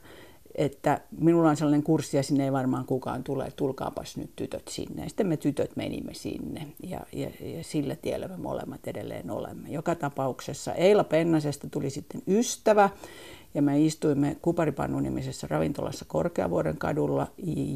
että 0.55 1.01
minulla 1.19 1.49
on 1.49 1.57
sellainen 1.57 1.83
kurssi 1.83 2.17
ja 2.17 2.23
sinne 2.23 2.43
ei 2.43 2.51
varmaan 2.51 2.85
kukaan 2.85 3.23
tule, 3.23 3.51
tulkaapas 3.55 4.17
nyt 4.17 4.31
tytöt 4.35 4.67
sinne. 4.67 5.03
Ja 5.03 5.09
sitten 5.09 5.27
me 5.27 5.37
tytöt 5.37 5.75
menimme 5.75 6.13
sinne 6.13 6.67
ja, 6.83 6.99
ja, 7.13 7.29
ja 7.39 7.63
sillä 7.63 7.95
tiellä 7.95 8.27
me 8.27 8.37
molemmat 8.37 8.87
edelleen 8.87 9.31
olemme. 9.31 9.69
Joka 9.69 9.95
tapauksessa 9.95 10.73
Eila 10.73 11.03
Pennasesta 11.03 11.67
tuli 11.69 11.89
sitten 11.89 12.21
ystävä 12.27 12.89
ja 13.53 13.61
me 13.61 13.81
istuimme 13.85 14.37
Kuparipannu-nimisessä 14.41 15.47
ravintolassa 15.49 16.05
Korkeavuoren 16.07 16.77
kadulla 16.77 17.27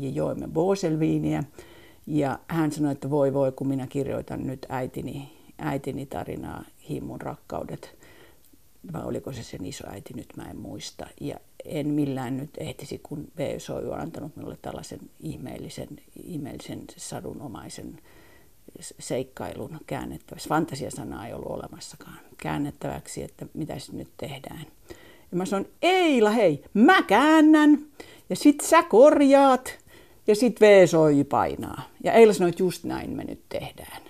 ja 0.01 0.09
joimme 0.09 0.47
Boselviiniä. 0.47 1.43
Ja 2.07 2.39
hän 2.47 2.71
sanoi, 2.71 2.91
että 2.91 3.09
voi 3.09 3.33
voi, 3.33 3.51
kun 3.51 3.67
minä 3.67 3.87
kirjoitan 3.87 4.47
nyt 4.47 4.65
äitini, 4.69 5.31
äitini 5.57 6.05
tarinaa, 6.05 6.63
Himmun 6.89 7.21
rakkaudet. 7.21 8.04
Vai 8.93 9.03
oliko 9.03 9.31
se 9.31 9.43
sen 9.43 9.65
isoäiti, 9.65 10.13
nyt 10.13 10.37
mä 10.37 10.43
en 10.43 10.57
muista. 10.57 11.07
Ja 11.21 11.35
en 11.65 11.87
millään 11.87 12.37
nyt 12.37 12.49
ehtisi, 12.57 12.99
kun 13.03 13.27
VSOY 13.37 13.91
on 13.91 13.99
antanut 13.99 14.35
minulle 14.35 14.57
tällaisen 14.61 14.99
ihmeellisen, 15.19 15.87
ihmeellisen 16.23 16.81
sadunomaisen 16.97 17.99
seikkailun 18.99 19.79
käännettäväksi. 19.87 20.49
Fantasiasanaa 20.49 21.27
ei 21.27 21.33
ollut 21.33 21.51
olemassakaan 21.51 22.19
käännettäväksi, 22.37 23.23
että 23.23 23.45
mitä 23.53 23.73
nyt 23.91 24.09
tehdään. 24.17 24.65
Ja 25.31 25.37
mä 25.37 25.45
sanon, 25.45 25.67
Eila 25.81 26.29
hei, 26.29 26.63
mä 26.73 27.03
käännän 27.03 27.85
ja 28.29 28.35
sit 28.35 28.61
sä 28.61 28.83
korjaat 28.83 29.77
ja 30.27 30.35
sit 30.35 30.61
VSOY 30.61 31.23
painaa. 31.23 31.89
Ja 32.03 32.13
Eila 32.13 32.33
sanoi, 32.33 32.49
että 32.49 32.63
just 32.63 32.83
näin 32.83 33.09
me 33.09 33.23
nyt 33.23 33.41
tehdään. 33.49 34.01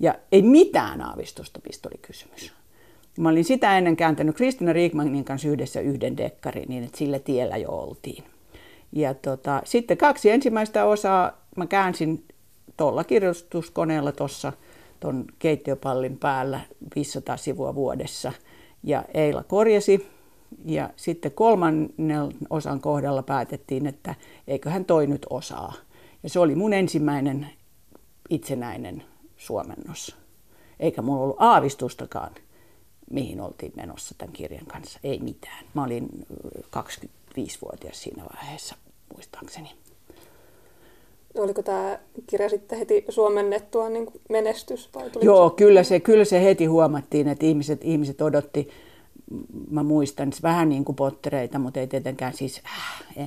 Ja 0.00 0.14
ei 0.32 0.42
mitään 0.42 1.00
aavistusta, 1.00 1.60
oli 1.86 1.98
kysymys. 2.02 2.52
Mä 3.18 3.28
olin 3.28 3.44
sitä 3.44 3.78
ennen 3.78 3.96
kääntänyt 3.96 4.36
Kristina 4.36 4.72
Riikmanin 4.72 5.24
kanssa 5.24 5.48
yhdessä 5.48 5.80
yhden 5.80 6.16
dekkarin, 6.16 6.68
niin 6.68 6.84
että 6.84 6.98
sillä 6.98 7.18
tiellä 7.18 7.56
jo 7.56 7.68
oltiin. 7.68 8.24
Ja 8.92 9.14
tota, 9.14 9.62
sitten 9.64 9.96
kaksi 9.96 10.30
ensimmäistä 10.30 10.84
osaa 10.84 11.32
mä 11.56 11.66
käänsin 11.66 12.24
tuolla 12.76 13.04
kirjoituskoneella 13.04 14.12
tuossa 14.12 14.52
tuon 15.00 15.24
keittiöpallin 15.38 16.18
päällä 16.18 16.60
500 16.94 17.36
sivua 17.36 17.74
vuodessa. 17.74 18.32
Ja 18.82 19.04
Eila 19.14 19.42
korjasi. 19.42 20.06
Ja 20.64 20.90
sitten 20.96 21.32
kolmannen 21.32 22.32
osan 22.50 22.80
kohdalla 22.80 23.22
päätettiin, 23.22 23.86
että 23.86 24.14
eiköhän 24.48 24.84
toi 24.84 25.06
nyt 25.06 25.26
osaa. 25.30 25.72
Ja 26.22 26.28
se 26.28 26.40
oli 26.40 26.54
mun 26.54 26.72
ensimmäinen 26.72 27.46
itsenäinen 28.30 29.02
suomennos. 29.36 30.16
Eikä 30.80 31.02
mulla 31.02 31.22
ollut 31.22 31.36
aavistustakaan 31.38 32.32
mihin 33.10 33.40
oltiin 33.40 33.72
menossa 33.76 34.14
tämän 34.18 34.32
kirjan 34.32 34.66
kanssa. 34.66 34.98
Ei 35.04 35.18
mitään. 35.18 35.64
Mä 35.74 35.84
olin 35.84 36.08
25-vuotias 36.76 38.02
siinä 38.02 38.24
vaiheessa, 38.34 38.76
muistaakseni. 39.14 39.70
Oliko 41.38 41.62
tämä 41.62 41.98
kirja 42.26 42.48
sitten 42.48 42.78
heti 42.78 43.04
suomennettua 43.08 43.88
niin 43.88 44.06
kuin 44.06 44.20
menestys? 44.30 44.88
Vai 44.94 45.10
Joo, 45.20 45.48
se? 45.48 45.54
Kyllä, 45.54 45.82
se, 45.82 46.00
kyllä 46.00 46.24
se 46.24 46.44
heti 46.44 46.66
huomattiin, 46.66 47.28
että 47.28 47.46
ihmiset, 47.46 47.84
ihmiset 47.84 48.22
odotti, 48.22 48.68
mä 49.70 49.82
muistan, 49.82 50.32
vähän 50.42 50.68
niin 50.68 50.84
kuin 50.84 50.96
pottereita, 50.96 51.58
mutta 51.58 51.80
ei 51.80 51.86
tietenkään 51.86 52.32
siis, 52.32 52.62
äh, 52.66 53.04
ei, 53.16 53.26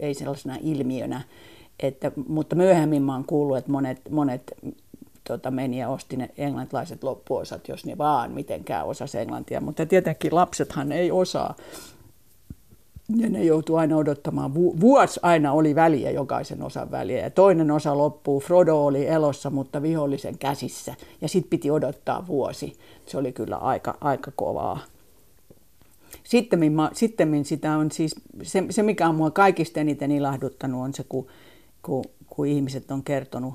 ei 0.00 0.14
sellaisena 0.14 0.58
ilmiönä. 0.62 1.22
Että, 1.80 2.12
mutta 2.28 2.56
myöhemmin 2.56 3.02
mä 3.02 3.14
oon 3.14 3.24
kuullut, 3.24 3.56
että 3.56 3.70
monet, 3.70 4.00
monet 4.10 4.54
tota, 5.28 5.50
meni 5.50 5.78
ja 5.78 5.88
osti 5.88 6.16
ne 6.16 6.30
englantilaiset 6.38 7.04
loppuosat, 7.04 7.68
jos 7.68 7.84
ne 7.84 7.98
vaan 7.98 8.32
mitenkään 8.32 8.86
osasi 8.86 9.18
englantia. 9.18 9.60
Mutta 9.60 9.86
tietenkin 9.86 10.34
lapsethan 10.34 10.92
ei 10.92 11.10
osaa. 11.10 11.54
Ja 13.16 13.30
ne 13.30 13.44
joutuu 13.44 13.76
aina 13.76 13.96
odottamaan. 13.96 14.54
Vuosi 14.54 15.20
aina 15.22 15.52
oli 15.52 15.74
väliä, 15.74 16.10
jokaisen 16.10 16.62
osan 16.62 16.90
väliä. 16.90 17.20
Ja 17.20 17.30
toinen 17.30 17.70
osa 17.70 17.98
loppuu. 17.98 18.40
Frodo 18.40 18.84
oli 18.84 19.06
elossa, 19.06 19.50
mutta 19.50 19.82
vihollisen 19.82 20.38
käsissä. 20.38 20.94
Ja 21.20 21.28
sitten 21.28 21.50
piti 21.50 21.70
odottaa 21.70 22.26
vuosi. 22.26 22.72
Se 23.06 23.18
oli 23.18 23.32
kyllä 23.32 23.56
aika, 23.56 23.96
aika 24.00 24.32
kovaa. 24.36 24.78
Sitten, 26.24 27.44
sitä 27.44 27.76
on 27.76 27.90
siis, 27.90 28.14
se, 28.42 28.64
se 28.70 28.82
mikä 28.82 29.08
on 29.08 29.14
mua 29.14 29.30
kaikista 29.30 29.80
eniten 29.80 30.12
ilahduttanut 30.12 30.82
on 30.82 30.94
se, 30.94 31.04
kun, 31.08 31.26
kun, 31.82 32.04
kun 32.26 32.46
ihmiset 32.46 32.90
on 32.90 33.02
kertonut 33.02 33.54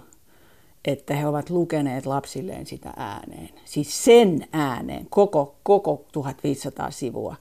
että 0.86 1.16
he 1.16 1.28
ovat 1.28 1.50
lukeneet 1.50 2.06
lapsilleen 2.06 2.66
sitä 2.66 2.94
ääneen. 2.96 3.50
Siis 3.66 4.04
sen 4.04 4.48
ääneen, 4.52 5.08
koko, 5.10 5.56
koko 5.64 6.06
1500 6.12 6.92
sivua. 6.92 7.36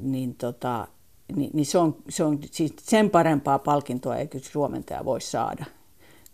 Niin, 0.00 0.34
tota, 0.34 0.88
niin, 1.36 1.50
niin 1.52 1.66
se 1.66 1.78
on, 1.78 1.96
se 2.08 2.24
on 2.24 2.38
siis 2.50 2.74
sen 2.80 3.10
parempaa 3.10 3.58
palkintoa 3.58 4.16
ei 4.16 4.26
kyllä 4.26 4.44
suomentaja 4.44 5.04
voi 5.04 5.20
saada 5.20 5.64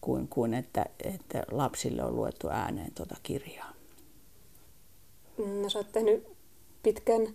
kuin, 0.01 0.29
kuin 0.29 0.55
että, 0.55 0.87
että 1.05 1.43
lapsille 1.51 2.05
on 2.05 2.17
luettu 2.17 2.49
ääneen 2.49 2.95
tuota 2.95 3.17
kirjaa. 3.23 3.73
No, 5.63 5.69
sä 5.69 5.79
oot 5.79 5.93
tehnyt 5.93 6.27
pitkän 6.83 7.29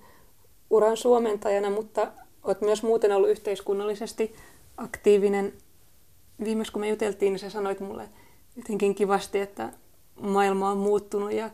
uran 0.70 0.98
suomentajana, 0.98 1.70
mutta 1.70 2.12
olet 2.44 2.62
myös 2.62 2.84
muuten 2.84 3.12
ollut 3.12 3.30
yhteiskunnallisesti 3.30 4.36
aktiivinen. 4.78 5.54
Viimeis 6.44 6.72
kun 6.72 6.82
me 6.82 6.90
juteltiin, 6.90 7.34
niin 7.34 7.40
sä 7.40 7.50
sanoit 7.50 7.80
mulle, 7.80 8.10
jotenkin 8.58 8.96
kivasti, 8.96 9.40
että 9.40 9.74
maailma 10.22 10.70
on 10.70 10.78
muuttunut 10.78 11.32
ja 11.32 11.50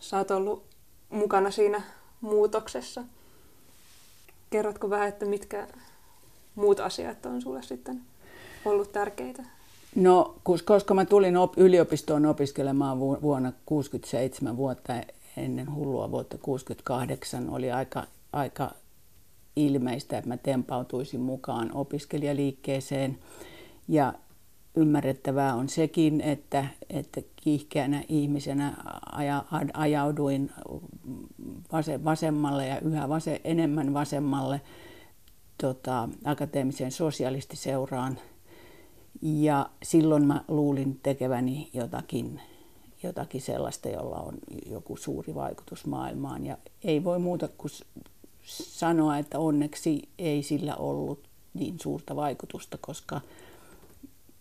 sä 0.00 0.18
oot 0.18 0.30
ollut 0.30 0.64
mukana 1.10 1.50
siinä 1.50 1.82
muutoksessa. 2.20 3.04
Kerrotko 4.50 4.90
vähän, 4.90 5.08
että 5.08 5.26
mitkä 5.26 5.68
muut 6.54 6.80
asiat 6.80 7.26
on 7.26 7.42
sulle 7.42 7.62
sitten 7.62 8.00
ollut 8.64 8.92
tärkeitä? 8.92 9.42
No, 9.94 10.34
koska 10.64 10.94
mä 10.94 11.04
tulin 11.04 11.36
op- 11.36 11.58
yliopistoon 11.58 12.26
opiskelemaan 12.26 13.00
vuonna 13.00 13.52
67 13.66 14.56
vuotta 14.56 14.92
ennen 15.36 15.74
hullua 15.74 16.10
vuotta 16.10 16.38
68, 16.38 17.50
oli 17.50 17.72
aika, 17.72 18.04
aika 18.32 18.70
ilmeistä, 19.56 20.18
että 20.18 20.28
mä 20.28 20.36
tempautuisin 20.36 21.20
mukaan 21.20 21.70
opiskelijaliikkeeseen. 21.74 23.18
Ja 23.88 24.12
ymmärrettävää 24.76 25.54
on 25.54 25.68
sekin, 25.68 26.20
että, 26.20 26.66
että 26.90 27.20
kiihkeänä 27.36 28.04
ihmisenä 28.08 28.74
aja, 29.12 29.44
ajauduin 29.74 30.50
vasemmalle 32.04 32.66
ja 32.66 32.80
yhä 32.80 33.08
vase, 33.08 33.40
enemmän 33.44 33.94
vasemmalle 33.94 34.60
tota, 35.60 36.08
akateemisen 36.24 36.92
sosialistiseuraan. 36.92 38.18
Ja 39.22 39.70
silloin 39.82 40.26
mä 40.26 40.44
luulin 40.48 41.00
tekeväni 41.02 41.70
jotakin, 41.74 42.40
jotakin 43.02 43.40
sellaista, 43.40 43.88
jolla 43.88 44.16
on 44.16 44.34
joku 44.70 44.96
suuri 44.96 45.34
vaikutus 45.34 45.86
maailmaan. 45.86 46.46
Ja 46.46 46.58
ei 46.84 47.04
voi 47.04 47.18
muuta 47.18 47.48
kuin 47.58 47.72
sanoa, 48.44 49.18
että 49.18 49.38
onneksi 49.38 50.08
ei 50.18 50.42
sillä 50.42 50.76
ollut 50.76 51.20
niin 51.54 51.80
suurta 51.80 52.16
vaikutusta, 52.16 52.78
koska– 52.80 53.20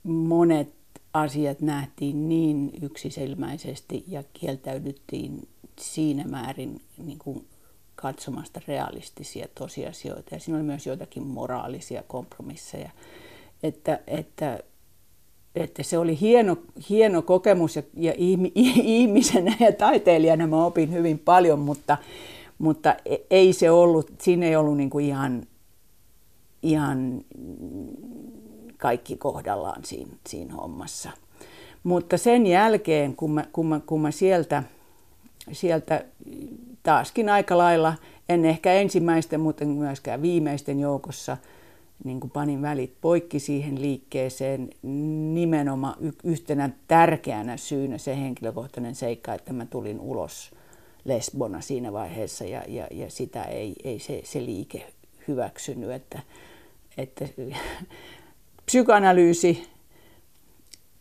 monet 0.05 0.69
asiat 1.13 1.61
nähtiin 1.61 2.29
niin 2.29 2.71
yksiselmäisesti 2.81 4.03
ja 4.07 4.23
kieltäydyttiin 4.33 5.47
siinä 5.79 6.23
määrin 6.23 6.81
niin 6.97 7.19
kuin 7.19 7.45
katsomasta 7.95 8.61
realistisia 8.67 9.47
tosiasioita. 9.55 10.35
Ja 10.35 10.39
siinä 10.39 10.57
oli 10.57 10.65
myös 10.65 10.87
joitakin 10.87 11.23
moraalisia 11.23 12.03
kompromisseja. 12.07 12.89
Että, 13.63 13.99
että, 14.07 14.59
että 15.55 15.83
se 15.83 15.97
oli 15.97 16.19
hieno, 16.19 16.57
hieno 16.89 17.21
kokemus 17.21 17.75
ja, 17.75 17.83
ja 17.93 18.13
ihmisenä 18.83 19.55
ja 19.59 19.71
taiteilijana 19.71 20.47
mä 20.47 20.65
opin 20.65 20.91
hyvin 20.91 21.19
paljon, 21.19 21.59
mutta, 21.59 21.97
mutta 22.57 22.95
ei 23.29 23.53
se 23.53 23.71
ollut, 23.71 24.11
siinä 24.21 24.45
ei 24.45 24.55
ollut 24.55 24.77
niin 24.77 24.89
kuin 24.89 25.05
ihan, 25.05 25.47
ihan 26.63 27.21
kaikki 28.85 29.17
kohdallaan 29.17 29.85
siinä, 29.85 30.11
siinä 30.27 30.53
hommassa. 30.53 31.09
Mutta 31.83 32.17
sen 32.17 32.47
jälkeen, 32.47 33.15
kun 33.15 33.31
mä, 33.31 33.45
kun 33.53 33.65
mä, 33.65 33.79
kun 33.85 34.01
mä 34.01 34.11
sieltä, 34.11 34.63
sieltä 35.51 36.05
taaskin 36.83 37.29
aika 37.29 37.57
lailla, 37.57 37.93
en 38.29 38.45
ehkä 38.45 38.73
ensimmäisten, 38.73 39.39
mutta 39.39 39.65
myöskään 39.65 40.21
viimeisten 40.21 40.79
joukossa, 40.79 41.37
niin 42.03 42.19
kuin 42.19 42.31
panin 42.31 42.61
välit 42.61 42.93
poikki 43.01 43.39
siihen 43.39 43.81
liikkeeseen, 43.81 44.69
nimenomaan 45.33 45.95
yhtenä 46.23 46.69
tärkeänä 46.87 47.57
syynä 47.57 47.97
se 47.97 48.17
henkilökohtainen 48.17 48.95
seikka, 48.95 49.33
että 49.33 49.53
mä 49.53 49.65
tulin 49.65 49.99
ulos 49.99 50.51
lesbona 51.05 51.61
siinä 51.61 51.93
vaiheessa 51.93 52.43
ja, 52.43 52.63
ja, 52.67 52.87
ja 52.91 53.11
sitä 53.11 53.43
ei, 53.43 53.75
ei 53.83 53.99
se, 53.99 54.21
se 54.23 54.45
liike 54.45 54.87
hyväksynyt, 55.27 55.91
että, 55.91 56.19
että 56.97 57.25
psykoanalyysi, 58.65 59.67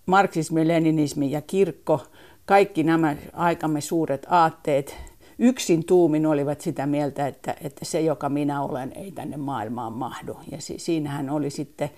marksismi, 0.07 0.68
leninismi 0.68 1.31
ja 1.31 1.42
kirkko, 1.42 2.07
kaikki 2.46 2.83
nämä 2.83 3.16
aikamme 3.33 3.81
suuret 3.81 4.27
aatteet 4.31 4.96
yksin 5.38 5.87
tuumin 5.87 6.27
olivat 6.27 6.61
sitä 6.61 6.87
mieltä, 6.87 7.27
että, 7.27 7.57
että 7.61 7.85
se, 7.85 8.00
joka 8.00 8.29
minä 8.29 8.62
olen, 8.62 8.92
ei 8.92 9.12
tänne 9.12 9.37
maailmaan 9.37 9.92
mahdu. 9.92 10.37
Ja 10.50 10.61
si, 10.61 10.79
siinähän 10.79 11.31
oli 11.31 11.50
sitten, 11.50 11.90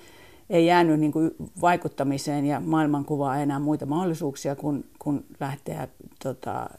ei 0.51 0.67
jäänyt 0.67 1.01
niin 1.01 1.13
kuin 1.13 1.31
vaikuttamiseen 1.61 2.47
ja 2.47 2.61
maailmankuvaan 2.61 3.41
enää 3.41 3.59
muita 3.59 3.87
mahdollisuuksia 3.87 4.57
kuin, 4.57 4.91
kuin 4.99 5.27
lähteä 5.41 5.89
tota, 6.23 6.71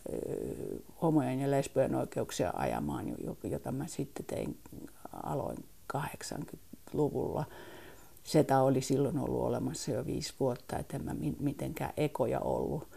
homojen 1.01 1.39
ja 1.39 1.51
lesbojen 1.51 1.95
oikeuksia 1.95 2.53
ajamaan, 2.55 3.05
jota 3.43 3.71
mä 3.71 3.87
sitten 3.87 4.25
tein, 4.25 4.57
aloin 5.23 5.57
80-luvulla 5.97 7.45
Seta 8.27 8.61
oli 8.61 8.81
silloin 8.81 9.19
ollut 9.19 9.41
olemassa 9.41 9.91
jo 9.91 10.05
viisi 10.05 10.33
vuotta, 10.39 10.77
että 10.77 10.97
en 10.97 11.03
mä 11.03 11.15
mitenkään 11.39 11.93
ekoja 11.97 12.39
ollut. 12.39 12.87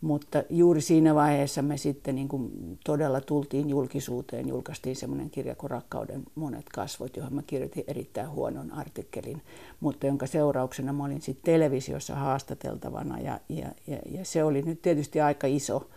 Mutta 0.00 0.42
juuri 0.50 0.80
siinä 0.80 1.14
vaiheessa 1.14 1.62
me 1.62 1.76
sitten 1.76 2.14
niin 2.14 2.28
kuin 2.28 2.50
todella 2.84 3.20
tultiin 3.20 3.70
julkisuuteen, 3.70 4.48
julkaistiin 4.48 4.96
semmoinen 4.96 5.30
kirja 5.30 5.54
kuin 5.54 5.70
Rakkauden 5.70 6.22
monet 6.34 6.68
kasvot, 6.74 7.16
johon 7.16 7.34
mä 7.34 7.42
kirjoitin 7.42 7.84
erittäin 7.86 8.30
huonon 8.30 8.72
artikkelin, 8.72 9.42
mutta 9.80 10.06
jonka 10.06 10.26
seurauksena 10.26 10.92
mä 10.92 11.04
olin 11.04 11.22
sitten 11.22 11.52
televisiossa 11.52 12.14
haastateltavana 12.14 13.18
ja, 13.18 13.40
ja, 13.48 13.68
ja, 13.86 13.98
ja 14.10 14.24
se 14.24 14.44
oli 14.44 14.62
nyt 14.62 14.82
tietysti 14.82 15.20
aika 15.20 15.46
iso, 15.46 15.88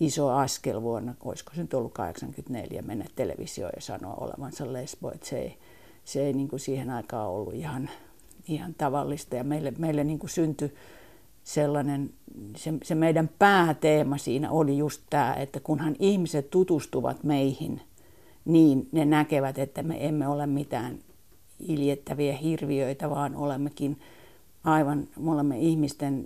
iso 0.00 0.30
askel 0.30 0.82
vuonna, 0.82 1.14
olisiko 1.24 1.52
se 1.54 1.62
nyt 1.62 1.74
ollut 1.74 1.92
84, 1.94 2.82
mennä 2.82 3.04
televisioon 3.16 3.72
ja 3.76 3.82
sanoa 3.82 4.14
olevansa 4.14 4.72
lesbo, 4.72 5.10
että 5.10 5.26
se 5.26 5.38
ei, 5.38 5.58
se 6.04 6.26
ei 6.26 6.32
niin 6.32 6.48
kuin 6.48 6.60
siihen 6.60 6.90
aikaan 6.90 7.28
ollut 7.28 7.54
ihan 7.54 7.90
ihan 8.48 8.74
tavallista 8.74 9.36
ja 9.36 9.44
meille, 9.44 9.72
meille 9.78 10.04
niin 10.04 10.18
kuin 10.18 10.30
syntyi 10.30 10.74
sellainen, 11.44 12.10
se, 12.56 12.74
se 12.82 12.94
meidän 12.94 13.30
pääteema 13.38 14.18
siinä 14.18 14.50
oli 14.50 14.78
just 14.78 15.02
tämä, 15.10 15.34
että 15.34 15.60
kunhan 15.60 15.96
ihmiset 15.98 16.50
tutustuvat 16.50 17.24
meihin, 17.24 17.80
niin 18.44 18.88
ne 18.92 19.04
näkevät, 19.04 19.58
että 19.58 19.82
me 19.82 20.06
emme 20.06 20.28
ole 20.28 20.46
mitään 20.46 20.98
iljettäviä 21.60 22.36
hirviöitä, 22.36 23.10
vaan 23.10 23.36
olemmekin 23.36 24.00
aivan, 24.64 25.08
me 25.16 25.30
olemme 25.30 25.58
ihmisten 25.58 26.24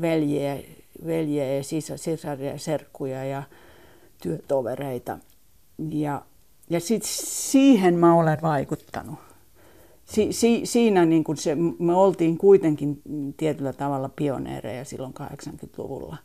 veljeä, 0.00 0.58
veljeä 1.06 1.52
ja 1.52 1.62
sisaria, 1.96 2.58
serkkuja 2.58 3.24
ja 3.24 3.42
työtovereita. 4.22 5.18
Ja, 5.90 6.22
ja 6.70 6.80
sit 6.80 7.02
siihen 7.04 7.94
mä 7.94 8.14
olen 8.14 8.38
vaikuttanut 8.42 9.18
si, 10.04 10.32
si, 10.32 10.60
siinä 10.64 11.04
niin 11.04 11.24
kuin 11.24 11.36
se, 11.36 11.56
me 11.78 11.94
oltiin 11.94 12.38
kuitenkin 12.38 13.02
tietyllä 13.36 13.72
tavalla 13.72 14.08
pioneereja 14.08 14.84
silloin 14.84 15.14
80-luvulla. 15.20 16.16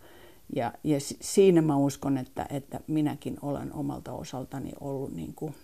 Ja, 0.56 0.74
ja 0.84 0.98
siinä 1.22 1.62
mä 1.62 1.78
uskon, 1.78 2.18
että, 2.18 2.46
että 2.50 2.80
minäkin 2.88 3.38
olen 3.42 3.74
omalta 3.74 4.12
osaltani 4.14 4.72
ollut 4.80 5.14
niin 5.16 5.34
kuin 5.36 5.56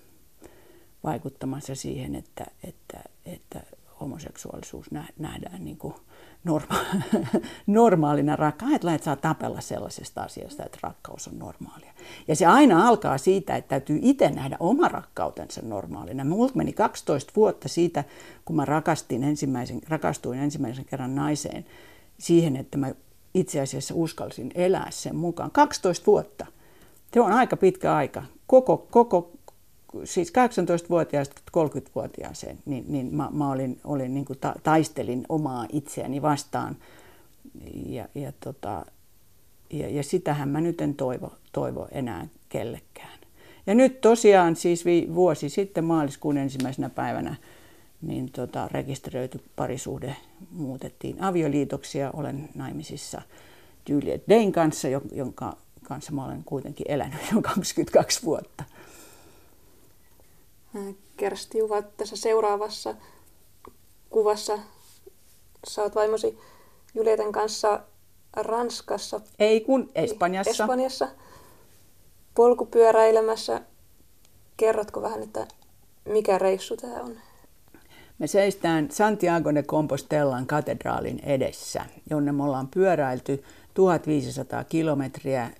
vaikuttamassa 1.04 1.76
siihen, 1.76 2.16
että, 2.16 2.46
että, 2.64 3.04
että 3.26 3.64
homoseksuaalisuus 4.00 4.88
nähdään 5.20 5.66
niin 5.66 5.78
kuin 5.78 5.94
norma- 6.44 6.86
normaalina 7.68 8.36
rakkaus. 8.36 8.70
Ajatellaan, 8.72 8.96
että 8.96 9.06
saa 9.06 9.16
tapella 9.16 9.62
sellaisesta 9.62 10.22
asiasta, 10.22 10.66
että 10.66 10.78
rakkaus 10.82 11.28
on 11.28 11.40
normaalia. 11.40 11.94
Ja 12.28 12.36
se 12.36 12.46
aina 12.46 12.88
alkaa 12.88 13.18
siitä, 13.18 13.56
että 13.56 13.70
täytyy 13.70 14.00
itse 14.02 14.30
nähdä 14.30 14.58
oma 14.60 14.88
rakkautensa 14.88 15.62
normaalina. 15.62 16.24
Multa 16.24 16.56
meni 16.56 16.74
12 16.74 17.32
vuotta 17.36 17.68
siitä, 17.68 18.04
kun 18.46 18.56
mä 18.56 18.66
rakastin 18.66 19.24
ensimmäisen, 19.24 19.82
rakastuin 19.90 20.40
ensimmäisen 20.40 20.86
kerran 20.86 21.16
naiseen, 21.16 21.66
siihen, 22.18 22.56
että 22.56 22.78
mä 22.78 22.92
itse 23.34 23.62
asiassa 23.62 23.94
uskalsin 23.96 24.52
elää 24.56 24.88
sen 24.90 25.16
mukaan. 25.16 25.52
12 25.52 26.06
vuotta. 26.06 26.46
Se 27.14 27.22
on 27.22 27.32
aika 27.32 27.58
pitkä 27.58 27.96
aika. 27.96 28.24
Koko, 28.48 28.88
koko 28.92 29.32
siis 30.04 30.30
18-vuotiaasta 30.30 31.42
30-vuotiaaseen, 31.58 32.58
niin, 32.66 32.86
niin 32.88 33.16
mä, 33.16 33.30
mä 33.32 33.52
olin, 33.52 33.80
olin 33.84 34.14
niin 34.14 34.26
kuin 34.26 34.40
ta, 34.40 34.56
taistelin 34.64 35.26
omaa 35.30 35.66
itseäni 35.72 36.22
vastaan. 36.22 36.78
Ja, 37.86 38.08
ja, 38.16 38.32
tota, 38.40 38.86
ja, 39.70 39.90
ja 39.90 40.04
sitähän 40.04 40.50
mä 40.50 40.62
nyt 40.62 40.82
en 40.82 40.96
toivo, 40.96 41.34
toivo 41.52 41.88
enää 41.92 42.28
kellekään. 42.50 43.20
Ja 43.68 43.76
nyt 43.76 44.02
tosiaan 44.02 44.56
siis 44.56 44.86
vi, 44.86 45.08
vuosi 45.14 45.50
sitten 45.50 45.84
maaliskuun 45.84 46.38
ensimmäisenä 46.38 46.90
päivänä 46.90 47.36
niin 48.02 48.32
tota, 48.32 48.68
rekisteröity 48.72 49.42
parisuhde 49.56 50.16
muutettiin 50.52 51.24
avioliitoksi 51.24 51.98
ja 51.98 52.12
olen 52.14 52.50
naimisissa 52.56 53.22
Juliet 53.90 54.24
Dayn 54.30 54.52
kanssa, 54.52 54.88
jonka 55.12 55.58
kanssa 55.84 56.12
mä 56.12 56.26
olen 56.26 56.44
kuitenkin 56.44 56.86
elänyt 56.90 57.20
jo 57.36 57.42
22 57.42 58.24
vuotta. 58.24 58.64
Kersti 61.18 61.58
Juva, 61.58 61.82
tässä 61.82 62.16
seuraavassa 62.16 62.96
kuvassa 64.10 64.60
sä 65.68 65.82
oot 65.82 65.96
vaimosi 65.96 66.40
Julieten 66.94 67.32
kanssa 67.32 67.80
Ranskassa. 68.36 69.22
Ei 69.40 69.62
kun 69.62 69.92
Espanjassa. 69.96 70.52
Espanjassa 70.52 71.08
polkupyöräilemässä. 72.36 73.62
Kerrotko 74.58 75.02
vähän, 75.02 75.24
että 75.24 75.48
mikä 76.06 76.38
reissu 76.38 76.78
tämä 76.78 77.00
on? 77.00 77.18
Me 78.20 78.28
seistään 78.28 78.92
Santiago 78.92 79.56
de 79.56 79.64
Compostellan 79.64 80.48
katedraalin 80.48 81.20
edessä, 81.20 81.86
jonne 82.10 82.32
me 82.32 82.44
ollaan 82.44 82.68
pyöräilty 82.68 83.44
1500 83.74 84.64
kilometriä 84.64 85.52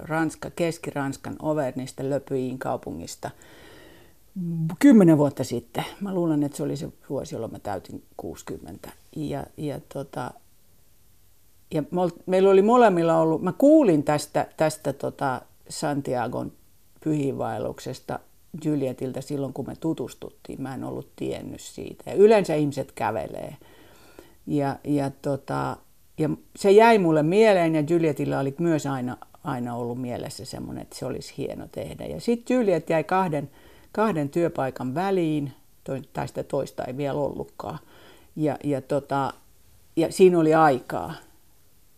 Ranska, 0.00 0.50
Keski-Ranskan 0.50 1.36
Overnista 1.42 2.10
Löpyin 2.10 2.58
kaupungista– 2.58 3.30
kymmenen 4.78 5.18
vuotta 5.18 5.44
sitten. 5.44 5.84
Mä 6.00 6.14
luulen, 6.14 6.42
että 6.42 6.56
se 6.56 6.62
oli 6.62 6.76
se 6.76 6.88
vuosi, 7.10 7.34
jolloin 7.34 7.52
mä 7.52 7.58
täytin 7.58 8.02
60. 8.16 8.90
Ja, 9.16 9.46
ja, 9.56 9.80
tota, 9.94 10.30
ja 11.74 11.82
meillä 12.26 12.50
oli 12.50 12.62
molemmilla 12.62 13.18
ollut, 13.18 13.42
mä 13.42 13.52
kuulin 13.52 14.02
tästä, 14.02 14.46
tästä 14.56 14.92
tota 14.92 15.42
Santiagon 15.68 16.52
pyhiinvaelluksesta 17.04 18.20
Julietilta 18.64 19.22
silloin, 19.22 19.52
kun 19.52 19.66
me 19.66 19.76
tutustuttiin. 19.76 20.62
Mä 20.62 20.74
en 20.74 20.84
ollut 20.84 21.08
tiennyt 21.16 21.60
siitä. 21.60 22.10
Ja 22.10 22.16
yleensä 22.16 22.54
ihmiset 22.54 22.92
kävelee. 22.92 23.56
Ja, 24.46 24.76
ja, 24.84 25.10
tota, 25.22 25.76
ja 26.18 26.30
se 26.56 26.70
jäi 26.70 26.98
mulle 26.98 27.22
mieleen 27.22 27.74
ja 27.74 27.84
Julietilla 27.88 28.38
oli 28.38 28.54
myös 28.58 28.86
aina, 28.86 29.16
aina 29.44 29.76
ollut 29.76 30.00
mielessä 30.00 30.44
semmoinen, 30.44 30.82
että 30.82 30.98
se 30.98 31.06
olisi 31.06 31.34
hieno 31.38 31.68
tehdä. 31.72 32.04
Ja 32.04 32.20
sitten 32.20 32.56
Juliet 32.56 32.90
jäi 32.90 33.04
kahden 33.04 33.50
kahden 33.94 34.28
työpaikan 34.28 34.94
väliin, 34.94 35.52
tai 36.12 36.28
sitä 36.28 36.42
toista 36.42 36.84
ei 36.84 36.96
vielä 36.96 37.18
ollutkaan. 37.18 37.78
Ja, 38.36 38.58
ja, 38.64 38.80
tota, 38.80 39.32
ja 39.96 40.12
siinä 40.12 40.38
oli 40.38 40.54
aikaa. 40.54 41.14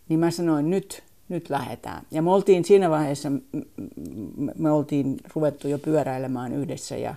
Niin 0.09 0.19
mä 0.19 0.31
sanoin, 0.31 0.69
nyt, 0.69 1.03
nyt 1.29 1.49
lähdetään. 1.49 2.03
Ja 2.11 2.21
me 2.21 2.31
oltiin 2.31 2.65
siinä 2.65 2.89
vaiheessa, 2.89 3.31
me 4.57 4.71
oltiin 4.71 5.17
ruvettu 5.35 5.67
jo 5.67 5.79
pyöräilemään 5.79 6.53
yhdessä 6.53 6.97
ja, 6.97 7.15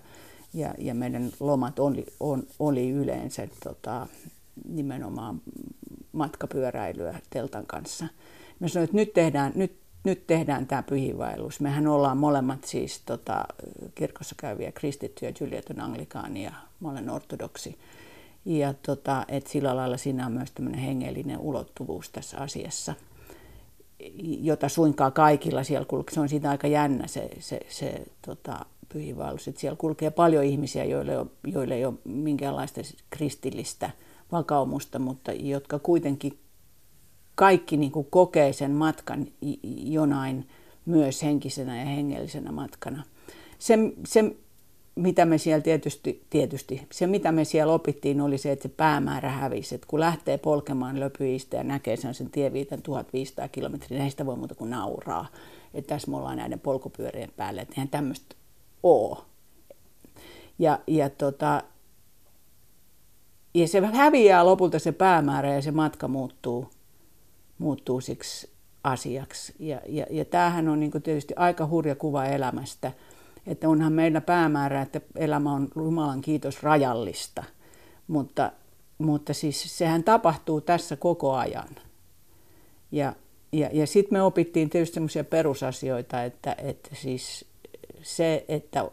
ja, 0.55 0.75
ja 0.79 0.95
meidän 0.95 1.31
lomat 1.40 1.79
oli, 1.79 2.07
on, 2.21 2.43
oli 2.59 2.90
yleensä 2.90 3.49
tota, 3.64 4.07
nimenomaan 4.69 5.43
matkapyöräilyä 6.12 7.19
teltan 7.31 7.66
kanssa. 7.66 8.07
Mä 8.61 8.69
sanoin, 8.69 8.85
että 8.85 8.97
nyt 8.97 9.12
tehdään, 9.12 9.53
nyt 9.55 9.73
nyt 10.05 10.27
tehdään 10.27 10.67
tämä 10.67 10.83
pyhiinvaellus. 10.83 11.61
Mehän 11.61 11.87
ollaan 11.87 12.19
molemmat 12.19 12.65
siis 12.65 13.03
tota, 13.07 13.45
kirkossa 13.95 14.35
käyviä 14.39 14.73
kristittyjä, 14.73 15.33
Juliet 15.41 15.71
on 15.71 15.81
anglikaani 15.81 16.45
ja 16.45 16.53
mä 16.81 16.91
olen 16.91 17.11
ortodoksi. 17.11 17.79
Ja 18.45 18.75
tota, 18.75 19.25
et 19.29 19.47
sillä 19.47 19.77
lailla 19.77 19.97
siinä 19.97 20.27
on 20.27 20.33
myös 20.33 20.51
tämmöinen 20.51 20.81
hengellinen 20.81 21.39
ulottuvuus 21.39 22.11
tässä 22.11 22.39
asiassa, 22.39 22.95
jota 24.21 24.69
suinkaan 24.69 25.13
kaikilla 25.13 25.65
siellä 25.65 25.85
kulkee. 25.85 26.15
Se 26.15 26.21
on 26.21 26.29
siitä 26.29 26.51
aika 26.51 26.67
jännä 26.67 27.07
se, 27.07 27.31
se, 27.41 27.61
se 27.69 28.03
tota, 28.27 28.67
pyhiinvaellus. 28.93 29.49
Et 29.49 29.57
siellä 29.57 29.77
kulkee 29.77 30.11
paljon 30.11 30.45
ihmisiä, 30.45 30.85
joille 30.85 31.19
ole, 31.19 31.27
joille 31.47 31.75
ei 31.75 31.85
ole 31.85 31.95
minkäänlaista 32.05 32.81
kristillistä 33.11 33.91
vakaumusta, 34.33 34.99
mutta 34.99 35.33
jotka 35.33 35.79
kuitenkin 35.79 36.39
kaikki 37.40 37.76
niin 37.76 37.92
kuin 37.92 38.07
kokee 38.11 38.53
sen 38.53 38.70
matkan 38.70 39.26
jonain 39.85 40.48
myös 40.87 41.22
henkisenä 41.22 41.79
ja 41.79 41.85
hengellisenä 41.85 42.53
matkana. 42.53 43.03
Se, 43.59 43.79
se 44.07 44.37
mitä 44.94 45.24
me 45.24 45.38
siellä 45.38 45.62
tietysti, 45.62 46.24
tietysti, 46.31 46.87
se 46.92 47.07
mitä 47.07 47.33
me 47.33 47.44
siellä 47.44 47.72
opittiin 47.72 48.20
oli 48.20 48.38
se, 48.38 48.53
että 48.53 48.62
se 48.62 48.74
päämäärä 48.76 49.31
hävisi. 49.31 49.74
Että 49.74 49.87
kun 49.87 50.00
lähtee 50.00 50.38
polkemaan 50.38 51.00
löpyistä 51.00 51.57
ja 51.57 51.64
näkee 51.64 51.96
sen, 51.96 52.14
sen 52.14 52.31
tieviitan 52.31 52.83
1500 52.83 53.48
kilometriä, 53.48 53.98
niin 53.98 54.05
ei 54.05 54.11
sitä 54.11 54.26
voi 54.26 54.37
muuta 54.37 54.55
kuin 54.55 54.70
nauraa. 54.70 55.26
Että 55.74 55.94
tässä 55.94 56.11
me 56.11 56.16
ollaan 56.16 56.37
näiden 56.37 56.61
polkupyörien 56.61 57.33
päälle, 57.37 57.61
että 57.61 57.74
eihän 57.74 57.88
tämmöistä 57.88 58.35
ole. 58.83 59.18
Ja, 60.59 60.79
ja, 60.87 61.11
tota, 61.11 61.62
ja 63.55 63.68
se 63.68 63.81
häviää 63.87 64.46
lopulta 64.46 64.79
se 64.79 64.92
päämäärä 64.92 65.55
ja 65.55 65.62
se 65.62 65.70
matka 65.70 66.09
muuttuu 66.09 66.68
muuttuu 67.61 68.01
siksi 68.01 68.51
asiaksi. 68.85 69.55
Ja, 69.59 69.81
ja, 69.88 70.07
ja 70.11 70.25
tämähän 70.25 70.68
on 70.68 70.81
niin 70.81 71.03
tietysti 71.03 71.35
aika 71.37 71.66
hurja 71.66 71.94
kuva 71.94 72.25
elämästä, 72.25 72.92
että 73.46 73.68
onhan 73.68 73.92
meillä 73.92 74.20
päämäärä, 74.20 74.83
että 74.83 75.01
elämä 75.16 75.53
on 75.53 75.68
Jumalan 75.77 76.20
kiitos 76.20 76.62
rajallista, 76.62 77.44
mutta, 78.09 78.53
mutta 78.99 79.35
siis 79.35 79.79
sehän 79.79 80.05
tapahtuu 80.05 80.61
tässä 80.61 80.96
koko 80.96 81.35
ajan. 81.35 81.68
Ja, 82.92 83.12
ja, 83.53 83.70
ja 83.73 83.87
sitten 83.87 84.18
me 84.18 84.23
opittiin 84.23 84.70
tietysti 84.70 84.94
sellaisia 84.94 85.25
perusasioita, 85.25 86.25
että, 86.25 86.57
että 86.59 86.90
siis 86.92 87.44
se, 88.03 88.44
että, 88.49 88.90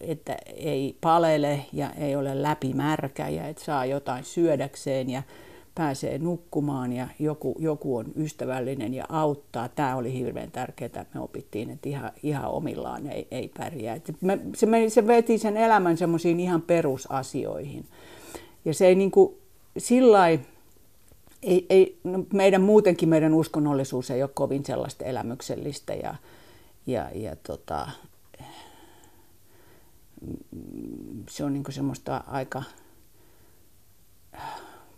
että 0.00 0.36
ei 0.56 0.96
palele 1.00 1.64
ja 1.72 1.90
ei 1.90 2.16
ole 2.16 2.42
läpimärkä 2.42 3.28
ja 3.28 3.48
että 3.48 3.64
saa 3.64 3.86
jotain 3.86 4.24
syödäkseen 4.24 5.10
ja 5.10 5.22
pääsee 5.74 6.18
nukkumaan 6.18 6.92
ja 6.92 7.08
joku, 7.18 7.56
joku 7.58 7.96
on 7.96 8.06
ystävällinen 8.16 8.94
ja 8.94 9.04
auttaa. 9.08 9.68
Tämä 9.68 9.96
oli 9.96 10.12
hirveän 10.12 10.50
tärkeää. 10.50 11.06
Me 11.14 11.20
opittiin, 11.20 11.70
että 11.70 11.88
ihan, 11.88 12.12
ihan 12.22 12.50
omillaan 12.50 13.06
ei, 13.06 13.28
ei 13.30 13.50
pärjää. 13.58 13.94
Että 13.94 14.12
me, 14.20 14.38
se, 14.54 14.66
me, 14.66 14.90
se 14.90 15.06
veti 15.06 15.38
sen 15.38 15.56
elämän 15.56 15.96
semmoisiin 15.96 16.40
ihan 16.40 16.62
perusasioihin. 16.62 17.84
Ja 18.64 18.74
se 18.74 18.86
ei 18.86 18.94
niin 18.94 19.10
kuin 19.10 19.34
sillä 19.78 20.28
ei, 21.42 21.66
ei, 21.70 21.98
no 22.04 22.24
meidän 22.32 22.62
muutenkin 22.62 23.08
meidän 23.08 23.34
uskonnollisuus 23.34 24.10
ei 24.10 24.22
ole 24.22 24.30
kovin 24.34 24.64
sellaista 24.64 25.04
elämyksellistä 25.04 25.94
ja, 25.94 26.14
ja, 26.86 27.10
ja 27.14 27.36
tota, 27.36 27.88
se 31.28 31.44
on 31.44 31.52
niin 31.52 31.64
semmoista 31.70 32.24
aika 32.26 32.62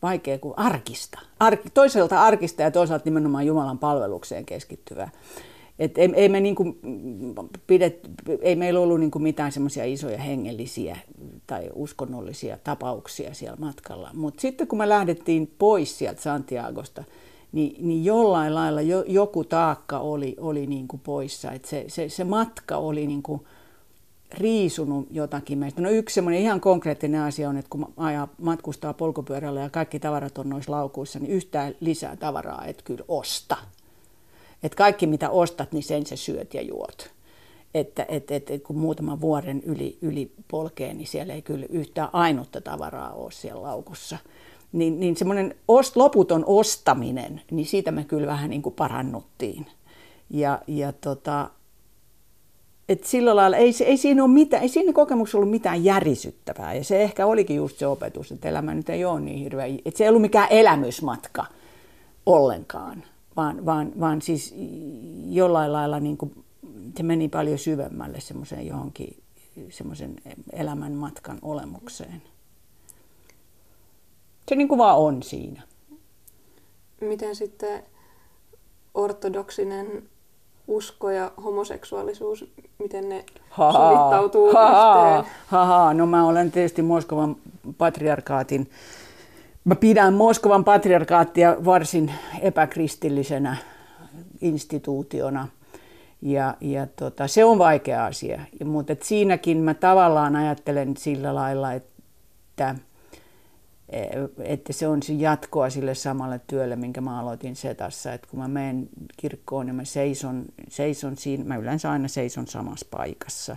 vaikea 0.02 0.38
kuin 0.38 0.54
arkista. 0.56 1.20
Arki, 1.40 1.70
toisaalta 1.74 2.22
arkista 2.22 2.62
ja 2.62 2.70
toisaalta 2.70 3.04
nimenomaan 3.04 3.46
Jumalan 3.46 3.78
palvelukseen 3.78 4.46
keskittyvää. 4.46 5.10
Et 5.78 5.98
ei, 5.98 6.12
ei, 6.14 6.28
me 6.28 6.40
niinku 6.40 6.76
pidet, 7.66 8.10
ei 8.40 8.56
meillä 8.56 8.80
ollut 8.80 9.00
niinku 9.00 9.18
mitään 9.18 9.52
semmoisia 9.52 9.84
isoja 9.84 10.18
hengellisiä 10.18 10.98
tai 11.46 11.70
uskonnollisia 11.74 12.58
tapauksia 12.64 13.34
siellä 13.34 13.56
matkalla. 13.56 14.10
Mutta 14.14 14.40
sitten 14.40 14.66
kun 14.66 14.78
me 14.78 14.88
lähdettiin 14.88 15.54
pois 15.58 15.98
sieltä 15.98 16.22
Santiagosta, 16.22 17.04
niin, 17.52 17.88
niin 17.88 18.04
jollain 18.04 18.54
lailla 18.54 18.80
jo, 18.80 19.04
joku 19.06 19.44
taakka 19.44 19.98
oli, 19.98 20.36
oli 20.40 20.66
niinku 20.66 20.98
poissa. 20.98 21.52
Et 21.52 21.64
se, 21.64 21.84
se, 21.88 22.08
se 22.08 22.24
matka 22.24 22.76
oli 22.76 23.06
niinku, 23.06 23.46
riisunut 24.34 25.06
jotakin 25.10 25.58
meistä. 25.58 25.82
No 25.82 25.90
yksi 25.90 26.14
semmoinen 26.14 26.40
ihan 26.40 26.60
konkreettinen 26.60 27.20
asia 27.20 27.48
on, 27.48 27.56
että 27.56 27.70
kun 27.70 27.92
ajaa, 27.96 28.28
matkustaa 28.42 28.94
polkupyörällä 28.94 29.60
ja 29.60 29.70
kaikki 29.70 30.00
tavarat 30.00 30.38
on 30.38 30.48
noissa 30.48 30.72
laukuissa, 30.72 31.18
niin 31.18 31.30
yhtään 31.30 31.74
lisää 31.80 32.16
tavaraa 32.16 32.64
et 32.64 32.82
kyllä 32.82 33.04
osta. 33.08 33.56
Että 34.62 34.76
kaikki 34.76 35.06
mitä 35.06 35.30
ostat, 35.30 35.72
niin 35.72 35.82
sen 35.82 36.06
sä 36.06 36.16
syöt 36.16 36.54
ja 36.54 36.62
juot. 36.62 37.10
että 37.74 38.06
et, 38.08 38.30
et, 38.30 38.50
et, 38.50 38.62
kun 38.62 38.78
muutaman 38.78 39.20
vuoden 39.20 39.62
yli, 39.62 39.98
yli 40.02 40.32
polkee, 40.48 40.94
niin 40.94 41.06
siellä 41.06 41.34
ei 41.34 41.42
kyllä 41.42 41.66
yhtään 41.70 42.08
ainutta 42.12 42.60
tavaraa 42.60 43.12
ole 43.12 43.32
siellä 43.32 43.62
laukussa. 43.62 44.18
Niin, 44.72 45.00
niin 45.00 45.16
semmoinen 45.16 45.54
ost, 45.68 45.96
loputon 45.96 46.44
ostaminen, 46.46 47.40
niin 47.50 47.66
siitä 47.66 47.90
me 47.90 48.04
kyllä 48.04 48.26
vähän 48.26 48.50
niin 48.50 48.62
kuin 48.62 48.74
parannuttiin. 48.74 49.66
Ja, 50.30 50.58
ja 50.66 50.92
tota, 50.92 51.50
et 52.92 53.04
sillä 53.04 53.36
lailla 53.36 53.56
ei, 53.56 53.72
ei, 53.84 53.96
siinä 53.96 54.24
ole 54.24 54.32
mitään, 54.32 54.62
ei 54.62 54.68
siinä 54.68 54.92
kokemuksessa 54.92 55.38
ollut 55.38 55.50
mitään 55.50 55.84
järisyttävää. 55.84 56.74
Ja 56.74 56.84
se 56.84 57.02
ehkä 57.02 57.26
olikin 57.26 57.56
just 57.56 57.78
se 57.78 57.86
opetus, 57.86 58.32
että 58.32 58.48
elämä 58.48 58.74
nyt 58.74 58.88
ei 58.88 59.04
ole 59.04 59.20
niin 59.20 59.38
hirveä. 59.38 59.66
Että 59.84 59.98
se 59.98 60.04
ei 60.04 60.08
ollut 60.08 60.22
mikään 60.22 60.48
elämysmatka 60.50 61.46
ollenkaan, 62.26 63.04
vaan, 63.36 63.66
vaan, 63.66 63.92
vaan 64.00 64.22
siis 64.22 64.54
jollain 65.28 65.72
lailla 65.72 66.00
niin 66.00 66.16
kuin, 66.16 66.44
se 66.96 67.02
meni 67.02 67.28
paljon 67.28 67.58
syvemmälle 67.58 68.20
semmoiseen 68.20 68.66
johonkin 68.66 69.22
semmoisen 69.70 70.16
elämän 70.52 70.92
matkan 70.92 71.38
olemukseen. 71.42 72.22
Se 74.48 74.54
niin 74.54 74.68
kuin 74.68 74.78
vaan 74.78 74.98
on 74.98 75.22
siinä. 75.22 75.62
Miten 77.00 77.36
sitten 77.36 77.82
ortodoksinen 78.94 80.08
usko 80.66 81.10
ja 81.10 81.32
homoseksuaalisuus, 81.44 82.52
miten 82.78 83.08
ne 83.08 83.24
ha 83.50 83.72
sovittautuu 83.72 84.52
ha 84.52 85.18
yhteen? 85.18 85.34
Ha 85.46 85.94
no 85.94 86.06
mä 86.06 86.26
olen 86.26 86.50
tietysti 86.50 86.82
Moskovan 86.82 87.36
patriarkaatin, 87.78 88.70
mä 89.64 89.74
pidän 89.74 90.14
Moskovan 90.14 90.64
patriarkaattia 90.64 91.56
varsin 91.64 92.12
epäkristillisenä 92.40 93.56
instituutiona. 94.40 95.48
Ja, 96.22 96.54
ja 96.60 96.86
tota, 96.86 97.26
se 97.26 97.44
on 97.44 97.58
vaikea 97.58 98.04
asia, 98.04 98.40
mutta 98.64 98.96
siinäkin 99.02 99.58
mä 99.58 99.74
tavallaan 99.74 100.36
ajattelen 100.36 100.96
sillä 100.96 101.34
lailla, 101.34 101.72
että 101.72 102.74
että 104.38 104.72
se 104.72 104.88
on 104.88 105.02
se 105.02 105.12
jatkoa 105.12 105.70
sille 105.70 105.94
samalle 105.94 106.40
työlle, 106.46 106.76
minkä 106.76 107.00
mä 107.00 107.20
aloitin 107.20 107.56
Setassa. 107.56 108.12
Että 108.12 108.28
kun 108.30 108.40
mä 108.40 108.48
menen 108.48 108.88
kirkkoon 109.16 109.68
ja 109.68 109.74
mä 109.74 109.84
seison, 109.84 110.44
seison 110.68 111.16
siinä, 111.16 111.44
mä 111.44 111.56
yleensä 111.56 111.90
aina 111.90 112.08
seison 112.08 112.46
samassa 112.46 112.86
paikassa. 112.90 113.56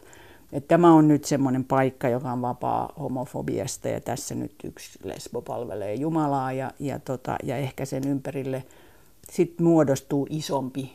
Että 0.51 0.67
tämä 0.67 0.93
on 0.93 1.07
nyt 1.07 1.25
semmoinen 1.25 1.63
paikka, 1.63 2.09
joka 2.09 2.31
on 2.31 2.41
vapaa 2.41 2.93
homofobiasta 2.99 3.87
ja 3.87 4.01
tässä 4.01 4.35
nyt 4.35 4.55
yksi 4.63 4.99
lesbo 5.03 5.41
palvelee 5.41 5.93
Jumalaa 5.93 6.51
ja, 6.51 6.71
ja, 6.79 6.99
tota, 6.99 7.35
ja 7.43 7.57
ehkä 7.57 7.85
sen 7.85 8.07
ympärille 8.07 8.63
sitten 9.31 9.65
muodostuu 9.65 10.27
isompi 10.29 10.93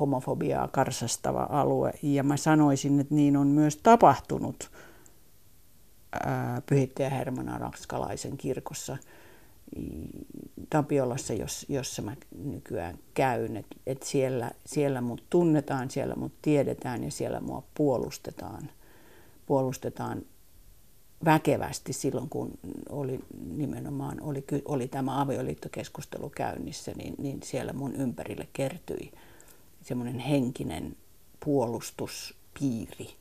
homofobiaa 0.00 0.68
karsastava 0.68 1.46
alue. 1.50 1.92
Ja 2.02 2.22
mä 2.22 2.36
sanoisin, 2.36 3.00
että 3.00 3.14
niin 3.14 3.36
on 3.36 3.46
myös 3.46 3.76
tapahtunut 3.76 4.70
pyhittäjä 6.66 7.10
Hermana 7.10 7.58
Ranskalaisen 7.58 8.36
kirkossa 8.36 8.96
Tapiolassa, 10.70 11.32
jos, 11.32 11.66
jossa 11.68 12.02
mä 12.02 12.16
nykyään 12.44 12.98
käyn. 13.14 13.56
Et, 13.56 13.66
et 13.86 14.02
siellä, 14.02 14.50
siellä 14.66 15.00
mut 15.00 15.24
tunnetaan, 15.30 15.90
siellä 15.90 16.14
mut 16.14 16.32
tiedetään 16.42 17.04
ja 17.04 17.10
siellä 17.10 17.40
mua 17.40 17.62
puolustetaan, 17.74 18.70
puolustetaan 19.46 20.22
väkevästi 21.24 21.92
silloin, 21.92 22.28
kun 22.28 22.50
oli 22.88 23.20
nimenomaan 23.56 24.22
oli, 24.22 24.44
oli 24.64 24.88
tämä 24.88 25.20
avioliittokeskustelu 25.20 26.30
käynnissä, 26.30 26.92
niin, 26.96 27.14
niin 27.18 27.42
siellä 27.42 27.72
mun 27.72 27.94
ympärille 27.94 28.48
kertyi 28.52 29.12
semmoinen 29.82 30.18
henkinen 30.18 30.96
puolustuspiiri– 31.44 33.14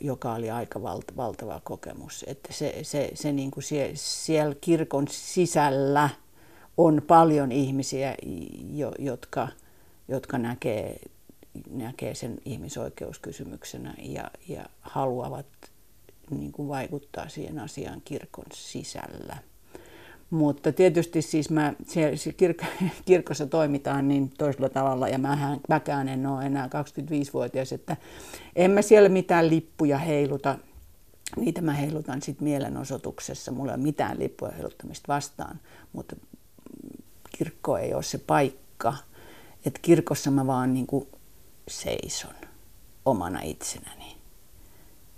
joka 0.00 0.34
oli 0.34 0.50
aika 0.50 0.82
valtava 1.16 1.60
kokemus. 1.64 2.24
Että 2.28 2.52
se, 2.52 2.78
se, 2.82 3.10
se 3.14 3.32
niin 3.32 3.50
kuin 3.50 3.64
siellä, 3.64 3.92
siellä 3.94 4.54
kirkon 4.60 5.08
sisällä 5.08 6.10
on 6.76 7.02
paljon 7.06 7.52
ihmisiä, 7.52 8.14
jotka, 8.98 9.48
jotka 10.08 10.38
näkee, 10.38 11.00
näkee 11.70 12.14
sen 12.14 12.38
ihmisoikeuskysymyksenä 12.44 13.94
ja, 13.98 14.30
ja 14.48 14.66
haluavat 14.80 15.46
niin 16.30 16.52
kuin 16.52 16.68
vaikuttaa 16.68 17.28
siihen 17.28 17.58
asiaan 17.58 18.02
kirkon 18.04 18.46
sisällä. 18.54 19.36
Mutta 20.32 20.72
tietysti 20.72 21.22
siis 21.22 21.50
mä, 21.50 21.74
siellä 21.86 22.16
kirk- 22.16 22.66
kirkossa 23.04 23.46
toimitaan 23.46 24.08
niin 24.08 24.30
toisella 24.38 24.68
tavalla 24.68 25.08
ja 25.08 25.18
mähän, 25.18 25.60
mäkään 25.68 26.08
en 26.08 26.26
ole 26.26 26.46
enää 26.46 26.66
25-vuotias, 26.66 27.72
että 27.72 27.96
en 28.56 28.70
mä 28.70 28.82
siellä 28.82 29.08
mitään 29.08 29.50
lippuja 29.50 29.98
heiluta. 29.98 30.58
Niitä 31.36 31.60
mä 31.62 31.72
heilutan 31.72 32.22
sitten 32.22 32.44
mielenosoituksessa. 32.44 33.52
Mulla 33.52 33.72
ei 33.72 33.76
ole 33.76 33.82
mitään 33.82 34.18
lippuja 34.18 34.52
heiluttamista 34.52 35.12
vastaan, 35.12 35.60
mutta 35.92 36.16
kirkko 37.38 37.78
ei 37.78 37.94
ole 37.94 38.02
se 38.02 38.18
paikka. 38.18 38.94
Että 39.66 39.80
kirkossa 39.82 40.30
mä 40.30 40.46
vaan 40.46 40.74
niin 40.74 40.86
kuin 40.86 41.08
seison 41.68 42.34
omana 43.04 43.40
itsenäni 43.42 44.16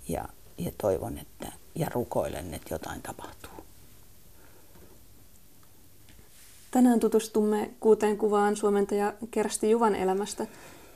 ja, 0.09 0.25
ja 0.57 0.71
toivon, 0.77 1.17
että 1.17 1.51
ja 1.75 1.87
rukoilen, 1.93 2.53
että 2.53 2.73
jotain 2.73 3.01
tapahtuu. 3.01 3.54
Tänään 6.75 6.99
tutustumme 6.99 7.71
kuuteen 7.79 8.17
kuvaan 8.17 8.55
suomentaja 8.55 9.13
Kersti 9.31 9.69
Juvan 9.69 9.95
elämästä. 9.95 10.47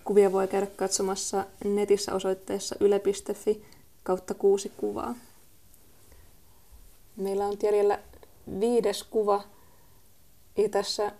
Kuvia 0.04 0.32
voi 0.32 0.48
käydä 0.48 0.68
katsomassa 0.68 1.46
netissä 1.64 2.14
osoitteessa 2.14 2.76
yle.fi 2.80 3.66
kautta 4.04 4.34
kuusi 4.34 4.72
kuvaa. 4.78 5.16
Meillä 7.16 7.46
on 7.46 7.58
jäljellä 7.64 8.00
viides 8.60 9.04
kuva. 9.04 9.44
Ja 10.58 10.70
tässä 10.70 11.12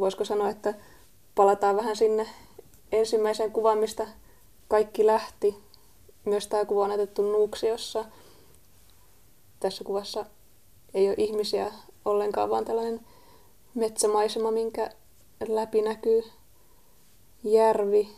voisiko 0.00 0.24
sanoa, 0.24 0.50
että 0.50 0.74
palataan 1.34 1.76
vähän 1.76 1.96
sinne 1.96 2.26
ensimmäiseen 2.92 3.52
kuvaan, 3.52 3.78
mistä 3.78 4.08
kaikki 4.68 5.06
lähti. 5.06 5.56
Myös 6.24 6.46
tämä 6.46 6.64
kuva 6.64 6.84
on 6.84 6.90
otettu 6.90 7.22
Nuuksiossa. 7.22 8.04
Tässä 9.60 9.84
kuvassa 9.84 10.26
ei 10.94 11.08
ole 11.08 11.14
ihmisiä 11.18 11.72
ollenkaan, 12.04 12.50
vaan 12.50 12.64
tällainen 12.64 13.00
metsämaisema, 13.76 14.50
minkä 14.50 14.90
läpi 15.48 15.82
näkyy 15.82 16.22
järvi. 17.44 18.08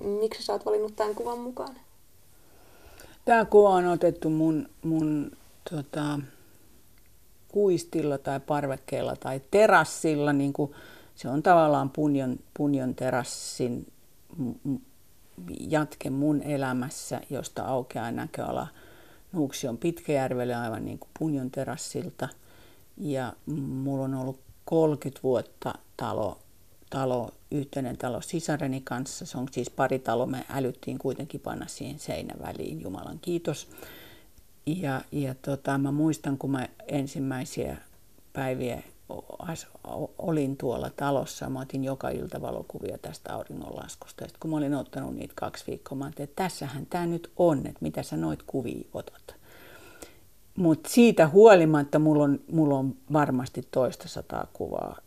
Miksi 0.00 0.42
sä 0.42 0.52
oot 0.52 0.66
valinnut 0.66 0.96
tämän 0.96 1.14
kuvan 1.14 1.38
mukaan? 1.38 1.76
Tämä 3.24 3.44
kuva 3.44 3.70
on 3.70 3.86
otettu 3.86 4.30
mun, 4.30 4.68
mun 4.82 5.30
tota, 5.70 6.20
kuistilla 7.48 8.18
tai 8.18 8.40
parvekkeella 8.40 9.16
tai 9.16 9.40
terassilla. 9.50 10.32
Niin 10.32 10.52
kuin 10.52 10.72
se 11.14 11.28
on 11.28 11.42
tavallaan 11.42 11.90
punjon, 11.90 12.38
punjon 12.54 12.94
terassin 12.94 13.92
jatke 15.60 16.10
mun 16.10 16.42
elämässä, 16.42 17.20
josta 17.30 17.62
aukeaa 17.62 18.10
näköala 18.10 18.66
Nuuksion 19.32 19.78
Pitkäjärvelle 19.78 20.54
aivan 20.54 20.84
niin 20.84 20.98
kuin 20.98 21.10
punjon 21.18 21.50
terassilta– 21.50 22.28
ja 23.00 23.32
mulla 23.56 24.04
on 24.04 24.14
ollut 24.14 24.40
30 24.64 25.22
vuotta 25.22 25.74
talo, 25.96 26.38
talo, 26.90 27.30
yhteinen 27.50 27.96
talo 27.96 28.20
sisareni 28.20 28.80
kanssa. 28.80 29.26
Se 29.26 29.38
on 29.38 29.46
siis 29.50 29.70
pari 29.70 29.98
talo, 29.98 30.26
me 30.26 30.44
älyttiin 30.50 30.98
kuitenkin 30.98 31.40
panna 31.40 31.66
siihen 31.66 31.98
seinän 31.98 32.38
väliin, 32.42 32.80
Jumalan 32.80 33.18
kiitos. 33.22 33.68
Ja, 34.66 35.00
ja 35.12 35.34
tota, 35.34 35.78
mä 35.78 35.92
muistan, 35.92 36.38
kun 36.38 36.50
mä 36.50 36.68
ensimmäisiä 36.88 37.76
päiviä 38.32 38.82
olin 40.18 40.56
tuolla 40.56 40.90
talossa, 40.90 41.50
mä 41.50 41.60
otin 41.60 41.84
joka 41.84 42.08
ilta 42.08 42.40
valokuvia 42.40 42.98
tästä 42.98 43.34
auringonlaskusta. 43.34 44.24
Ja 44.24 44.30
kun 44.40 44.50
mä 44.50 44.56
olin 44.56 44.74
ottanut 44.74 45.14
niitä 45.14 45.34
kaksi 45.36 45.64
viikkoa, 45.66 45.98
mä 45.98 46.04
ajattelin, 46.04 46.28
että 46.28 46.42
tässähän 46.42 46.86
tämä 46.86 47.06
nyt 47.06 47.30
on, 47.36 47.58
että 47.58 47.78
mitä 47.80 48.02
sä 48.02 48.16
noit 48.16 48.42
kuvia 48.42 48.88
otat. 48.92 49.37
Mutta 50.58 50.88
siitä 50.88 51.28
huolimatta 51.28 51.98
mulla 51.98 52.24
on, 52.24 52.40
mulla 52.52 52.78
on 52.78 52.96
varmasti 53.12 53.68
toista 53.70 54.08
sataa 54.08 54.46
kuvaa, 54.52 54.98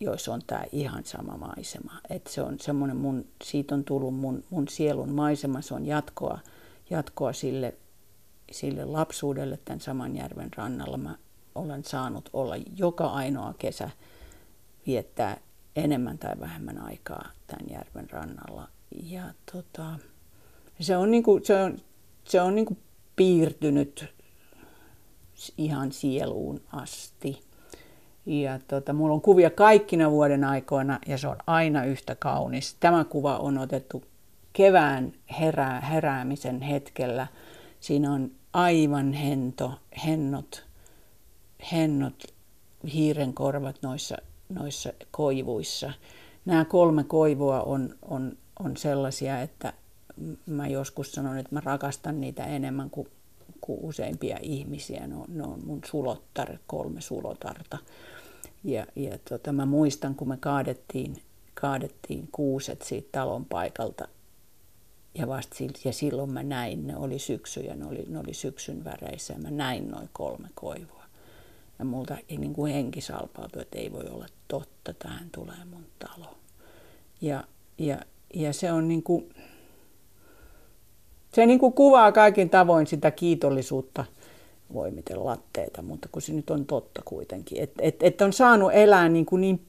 joissa 0.00 0.34
on 0.34 0.40
tämä 0.46 0.64
ihan 0.72 1.04
sama 1.04 1.36
maisema. 1.36 1.92
Et 2.10 2.26
se 2.26 2.42
on 2.42 2.60
semmoinen 2.60 2.96
mun, 2.96 3.24
siitä 3.44 3.74
on 3.74 3.84
tullut 3.84 4.14
mun, 4.14 4.44
mun 4.50 4.68
sielun 4.68 5.12
maisema, 5.12 5.62
se 5.62 5.74
on 5.74 5.86
jatkoa, 5.86 6.38
jatkoa 6.90 7.32
sille, 7.32 7.74
sille 8.52 8.84
lapsuudelle 8.84 9.58
tämän 9.64 9.80
saman 9.80 10.16
järven 10.16 10.50
rannalla. 10.56 10.96
Mä 10.96 11.16
olen 11.54 11.84
saanut 11.84 12.30
olla 12.32 12.54
joka 12.76 13.06
ainoa 13.06 13.54
kesä 13.58 13.90
viettää 14.86 15.40
enemmän 15.76 16.18
tai 16.18 16.40
vähemmän 16.40 16.78
aikaa 16.78 17.28
tämän 17.46 17.66
järven 17.70 18.10
rannalla. 18.10 18.68
Ja 19.02 19.22
tota, 19.52 19.98
se 20.80 20.96
on, 20.96 21.10
niinku, 21.10 21.40
se 21.42 21.62
on, 21.62 21.78
se 22.24 22.40
on 22.40 22.54
niinku 22.54 22.76
piirtynyt 23.16 24.14
ihan 25.58 25.92
sieluun 25.92 26.60
asti. 26.72 27.40
Ja 28.26 28.58
tota, 28.68 28.92
mulla 28.92 29.14
on 29.14 29.20
kuvia 29.20 29.50
kaikkina 29.50 30.10
vuoden 30.10 30.44
aikoina 30.44 30.98
ja 31.06 31.18
se 31.18 31.28
on 31.28 31.36
aina 31.46 31.84
yhtä 31.84 32.14
kaunis. 32.14 32.76
Tämä 32.80 33.04
kuva 33.04 33.36
on 33.36 33.58
otettu 33.58 34.04
kevään 34.52 35.12
herää, 35.40 35.80
heräämisen 35.80 36.60
hetkellä. 36.60 37.26
Siinä 37.80 38.12
on 38.12 38.30
aivan 38.52 39.12
hento, 39.12 39.72
hennot, 40.06 40.66
hennot 41.72 42.24
hiiren 42.92 43.34
korvat 43.34 43.76
noissa, 43.82 44.16
noissa 44.48 44.92
koivuissa. 45.10 45.92
Nämä 46.44 46.64
kolme 46.64 47.04
koivua 47.04 47.62
on, 47.62 47.94
on, 48.02 48.32
on 48.58 48.76
sellaisia, 48.76 49.40
että 49.40 49.72
mä 50.46 50.66
joskus 50.66 51.12
sanon, 51.12 51.38
että 51.38 51.54
mä 51.54 51.60
rakastan 51.64 52.20
niitä 52.20 52.44
enemmän 52.44 52.90
kuin, 52.90 53.08
kuin 53.64 53.78
useimpia 53.82 54.38
ihmisiä. 54.42 55.06
Ne 55.06 55.14
on, 55.14 55.26
ne 55.28 55.42
on 55.42 55.60
mun 55.66 55.80
sulottar, 55.84 56.58
kolme 56.66 57.00
sulotarta. 57.00 57.78
Ja, 58.64 58.86
ja 58.96 59.18
tota, 59.28 59.52
mä 59.52 59.66
muistan, 59.66 60.14
kun 60.14 60.28
me 60.28 60.36
kaadettiin, 60.36 61.16
kaadettiin 61.54 62.28
kuuset 62.32 62.82
siitä 62.82 63.08
talon 63.12 63.44
paikalta. 63.44 64.08
Ja, 65.18 65.28
vasta, 65.28 65.54
ja 65.84 65.92
silloin 65.92 66.32
mä 66.32 66.42
näin, 66.42 66.86
ne 66.86 66.96
oli 66.96 67.18
syksy 67.18 67.60
ja 67.60 67.74
ne 67.74 67.86
oli, 67.86 68.04
ne 68.08 68.18
oli 68.18 68.34
syksyn 68.34 68.84
väreissä 68.84 69.32
ja 69.32 69.38
mä 69.38 69.50
näin 69.50 69.90
noin 69.90 70.08
kolme 70.12 70.48
koivua. 70.54 71.04
Ja 71.78 71.84
multa 71.84 72.16
ei 72.28 72.36
niin 72.36 72.54
kuin 72.54 72.72
henki 72.72 73.00
salpautui, 73.00 73.62
että 73.62 73.78
ei 73.78 73.92
voi 73.92 74.04
olla 74.08 74.26
totta, 74.48 74.94
tähän 74.94 75.30
tulee 75.30 75.64
mun 75.70 75.86
talo. 75.98 76.38
Ja, 77.20 77.44
ja, 77.78 78.00
ja 78.34 78.52
se 78.52 78.72
on 78.72 78.88
niin 78.88 79.02
kuin, 79.02 79.34
se 81.34 81.46
niin 81.46 81.58
kuin 81.58 81.72
kuvaa 81.72 82.12
kaikin 82.12 82.50
tavoin 82.50 82.86
sitä 82.86 83.10
kiitollisuutta, 83.10 84.04
voi 84.74 84.90
miten 84.90 85.24
latteita, 85.24 85.82
mutta 85.82 86.08
kun 86.12 86.22
se 86.22 86.32
nyt 86.32 86.50
on 86.50 86.66
totta 86.66 87.02
kuitenkin. 87.04 87.62
Että 87.62 87.82
et, 87.82 88.02
et 88.02 88.20
on 88.20 88.32
saanut 88.32 88.70
elää 88.74 89.08
niin, 89.08 89.26
kuin 89.26 89.40
niin, 89.40 89.66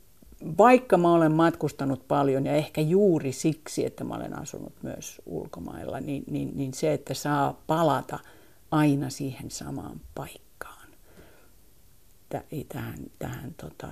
vaikka 0.58 0.98
mä 0.98 1.14
olen 1.14 1.32
matkustanut 1.32 2.08
paljon 2.08 2.46
ja 2.46 2.54
ehkä 2.54 2.82
juuri 2.82 3.32
siksi, 3.32 3.86
että 3.86 4.04
mä 4.04 4.16
olen 4.16 4.40
asunut 4.40 4.74
myös 4.82 5.22
ulkomailla, 5.26 6.00
niin, 6.00 6.24
niin, 6.30 6.52
niin 6.56 6.74
se, 6.74 6.94
että 6.94 7.14
saa 7.14 7.62
palata 7.68 8.20
aina 8.72 9.10
siihen 9.10 9.52
samaan 9.52 10.02
paikkaan. 10.16 10.90
Tähän, 12.70 12.98
tähän, 13.20 13.56
tota, 13.62 13.88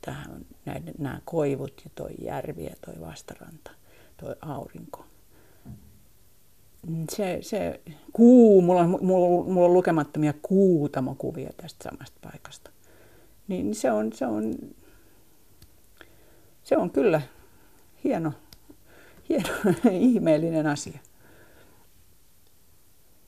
tähän 0.00 0.46
näiden, 0.64 0.94
nämä 0.98 1.20
koivut 1.24 1.82
ja 1.84 1.90
toi 1.94 2.10
järvi 2.24 2.64
ja 2.64 2.74
toi 2.86 2.94
vastaranta, 3.00 3.70
toi 4.16 4.34
aurinko 4.40 5.04
se, 7.10 7.38
se 7.42 7.80
kuu, 8.12 8.62
mulla 8.62 8.80
on, 8.80 8.98
mulla, 9.00 9.44
mulla 9.44 9.66
on 9.66 9.74
lukemattomia 9.74 10.34
kuutamokuvia 10.42 11.50
tästä 11.56 11.90
samasta 11.90 12.18
paikasta. 12.22 12.70
Niin 13.48 13.74
se 13.74 13.90
on, 13.90 14.12
se 14.12 14.26
on, 14.26 14.54
se 16.64 16.76
on 16.76 16.90
kyllä 16.90 17.22
hieno, 18.04 18.32
hieno 19.28 19.48
ihmeellinen 19.90 20.66
asia. 20.66 20.98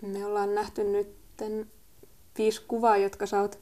Me 0.03 0.27
ollaan 0.27 0.55
nähty 0.55 0.85
nyt 0.85 1.09
viisi 2.39 2.63
kuvaa, 2.69 2.97
jotka 2.97 3.27
sä 3.27 3.41
oot 3.41 3.59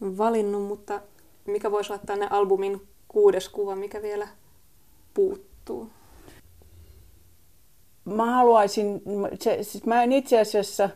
valinnut, 0.00 0.62
mutta 0.62 1.00
mikä 1.46 1.70
voisi 1.70 1.92
olla 1.92 2.02
tänne 2.06 2.26
albumin 2.30 2.88
kuudes 3.08 3.48
kuva, 3.48 3.76
mikä 3.76 4.02
vielä 4.02 4.28
puuttuu? 5.14 5.90
Mä 8.04 8.30
haluaisin, 8.30 9.02
se, 9.40 9.62
siis 9.62 9.86
mä 9.86 10.02
en 10.02 10.12
itse 10.12 10.40
asiassa 10.40 10.90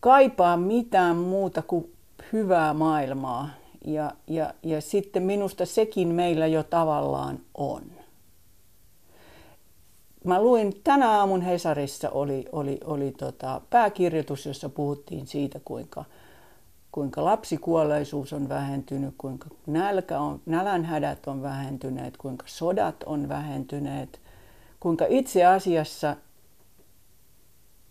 kaipaa 0.00 0.56
mitään 0.56 1.16
muuta 1.16 1.62
kuin 1.62 1.92
hyvää 2.32 2.74
maailmaa. 2.74 3.48
Ja, 3.84 4.12
ja, 4.26 4.54
ja 4.62 4.80
sitten 4.80 5.22
minusta 5.22 5.66
sekin 5.66 6.08
meillä 6.08 6.46
jo 6.46 6.62
tavallaan 6.62 7.38
on. 7.54 7.82
Mä 10.24 10.42
luin 10.42 10.80
tänä 10.84 11.10
aamun 11.10 11.42
Hesarissa 11.42 12.10
oli, 12.10 12.44
oli, 12.52 12.80
oli 12.84 13.12
tota 13.18 13.60
pääkirjoitus, 13.70 14.46
jossa 14.46 14.68
puhuttiin 14.68 15.26
siitä, 15.26 15.60
kuinka, 15.64 16.04
kuinka 16.92 17.24
lapsikuolleisuus 17.24 18.32
on 18.32 18.48
vähentynyt, 18.48 19.14
kuinka 19.18 19.48
nälkä 19.66 20.20
on, 20.20 20.40
nälänhädät 20.46 21.26
on 21.26 21.42
vähentyneet, 21.42 22.16
kuinka 22.16 22.44
sodat 22.48 23.02
on 23.06 23.28
vähentyneet, 23.28 24.20
kuinka 24.80 25.04
itse 25.08 25.44
asiassa 25.44 26.16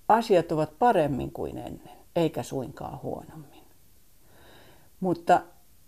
asiat 0.07 0.51
ovat 0.51 0.79
paremmin 0.79 1.31
kuin 1.31 1.57
ennen, 1.57 1.91
eikä 2.15 2.43
suinkaan 2.43 2.99
huonommin. 3.03 3.63
Mutta 4.99 5.41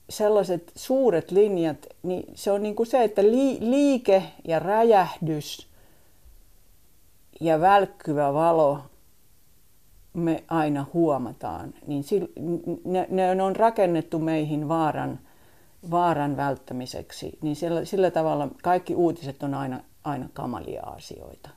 sellaiset 0.09 0.71
suuret 0.75 1.31
linjat, 1.31 1.87
niin 2.03 2.33
se 2.35 2.51
on 2.51 2.63
niin 2.63 2.75
kuin 2.75 2.87
se, 2.87 3.03
että 3.03 3.23
liike 3.23 4.23
ja 4.47 4.59
räjähdys 4.59 5.67
ja 7.39 7.61
välkkyvä 7.61 8.33
valo 8.33 8.79
me 10.13 10.43
aina 10.47 10.85
huomataan, 10.93 11.73
niin 11.87 12.03
ne, 12.85 13.07
ne 13.09 13.43
on 13.43 13.55
rakennettu 13.55 14.19
meihin 14.19 14.67
vaaran, 14.67 15.19
vaaran 15.91 16.37
välttämiseksi. 16.37 17.37
Niin 17.41 17.55
sillä, 17.55 17.85
sillä 17.85 18.11
tavalla 18.11 18.47
kaikki 18.63 18.95
uutiset 18.95 19.43
on 19.43 19.53
aina, 19.53 19.79
aina 20.03 20.29
kamalia 20.33 20.83
asioita. 20.83 21.49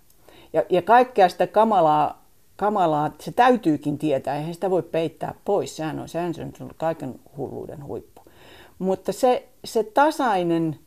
Ja, 0.52 0.62
ja 0.70 0.82
kaikkea 0.82 1.28
sitä 1.28 1.46
kamalaa, 1.46 2.22
kamalaa, 2.56 3.10
se 3.20 3.32
täytyykin 3.32 3.98
tietää, 3.98 4.36
eihän 4.36 4.54
sitä 4.54 4.70
voi 4.70 4.82
peittää 4.82 5.34
pois, 5.44 5.76
sehän 5.76 5.98
on, 5.98 6.08
sehän 6.08 6.34
on 6.60 6.70
kaiken 6.76 7.20
hulluuden 7.36 7.84
huippu. 7.84 8.22
Mutta 8.78 9.12
se, 9.12 9.48
se 9.64 9.84
tasainen 9.84 10.78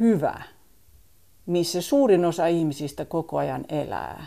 hyvä, 0.00 0.42
missä 1.46 1.82
suurin 1.82 2.24
osa 2.24 2.46
ihmisistä 2.46 3.04
koko 3.04 3.38
ajan 3.38 3.64
elää, 3.68 4.26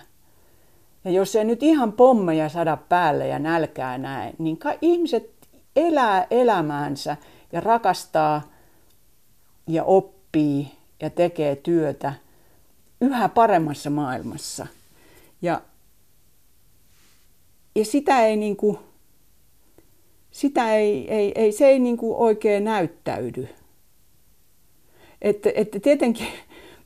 ja 1.06 1.12
jos 1.12 1.36
ei 1.36 1.46
nyt 1.46 1.64
ihan 1.64 1.94
pommeja 1.94 2.50
sada 2.50 2.78
päälle 2.78 3.28
ja 3.28 3.40
nälkää 3.40 3.98
näe, 3.98 4.34
niin 4.38 4.60
ihmiset 4.82 5.36
elää 5.76 6.28
elämäänsä 6.32 7.18
ja 7.52 7.62
rakastaa 7.62 8.42
ja 9.68 9.84
oppii 9.84 10.72
ja 11.02 11.10
tekee 11.10 11.56
työtä 11.56 12.14
yhä 13.02 13.30
paremmassa 13.30 13.90
maailmassa. 13.90 14.68
Ja, 15.42 15.62
ja 17.76 17.86
sitä 17.86 18.26
ei 18.26 18.38
niin 18.38 18.56
kuin, 18.56 18.78
sitä 20.32 20.76
ei, 20.76 21.14
ei, 21.14 21.32
ei, 21.36 21.52
se 21.52 21.68
ei 21.68 21.80
niin 21.80 21.98
kuin 21.98 22.16
oikein 22.16 22.64
näyttäydy. 22.64 23.50
Että, 25.22 25.50
että 25.56 25.80
tietenkin 25.80 26.28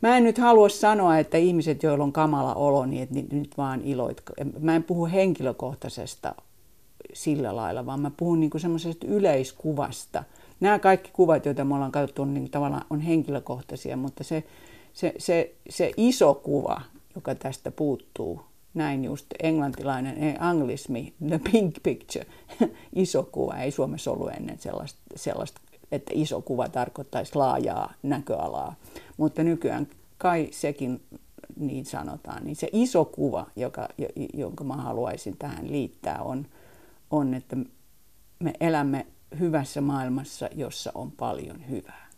Mä 0.02 0.18
en 0.18 0.24
nyt 0.24 0.38
halua 0.38 0.70
sanoa, 0.70 1.18
että 1.18 1.38
ihmiset, 1.38 1.84
joilla 1.84 2.04
on 2.04 2.14
kamala 2.14 2.54
olo, 2.54 2.86
niin 2.86 3.04
että 3.04 3.36
nyt 3.36 3.58
vaan 3.58 3.82
iloit. 3.82 4.22
Mä 4.60 4.76
en 4.76 4.84
puhu 4.84 5.06
henkilökohtaisesta 5.06 6.36
sillä 7.14 7.56
lailla, 7.56 7.86
vaan 7.86 8.02
mä 8.02 8.12
puhun 8.18 8.40
niin 8.40 8.52
semmoisesta 8.58 9.08
yleiskuvasta. 9.08 10.24
Nämä 10.60 10.80
kaikki 10.80 11.10
kuvat, 11.14 11.46
joita 11.46 11.66
me 11.66 11.76
ollaan 11.76 11.92
katsottu, 11.92 12.26
niin 12.26 12.52
tavallaan 12.52 12.86
on 12.90 13.00
henkilökohtaisia, 13.00 13.98
mutta 13.98 14.24
se, 14.24 14.44
se, 14.94 15.14
se, 15.18 15.56
se 15.70 15.92
iso 15.98 16.34
kuva, 16.34 16.82
joka 17.16 17.36
tästä 17.36 17.72
puuttuu, 17.72 18.42
näin 18.74 19.06
just 19.06 19.26
englantilainen 19.44 20.42
anglismi, 20.42 21.14
the 21.28 21.40
pink 21.52 21.76
picture, 21.84 22.26
iso 22.96 23.24
kuva, 23.32 23.58
ei 23.58 23.72
Suomessa 23.72 24.12
ollut 24.12 24.30
ennen 24.30 24.60
sellaista, 24.60 25.00
sellaista 25.16 25.62
että 25.92 26.12
iso 26.16 26.42
kuva 26.42 26.70
tarkoittaisi 26.70 27.36
laajaa 27.36 27.94
näköalaa. 28.04 28.76
Mutta 29.18 29.44
nykyään 29.44 29.88
kai 30.18 30.48
sekin 30.52 31.02
niin 31.56 31.86
sanotaan, 31.86 32.46
niin 32.46 32.56
se 32.56 32.70
iso 32.72 33.06
kuva, 33.06 33.48
joka, 33.56 33.90
jonka 34.34 34.64
mä 34.64 34.74
haluaisin 34.74 35.38
tähän 35.38 35.72
liittää, 35.72 36.22
on, 36.22 36.46
on, 37.12 37.34
että 37.34 37.58
me 38.40 38.54
elämme 38.60 39.08
hyvässä 39.40 39.82
maailmassa, 39.82 40.50
jossa 40.56 40.92
on 40.96 41.12
paljon 41.12 41.70
hyvää. 41.70 42.09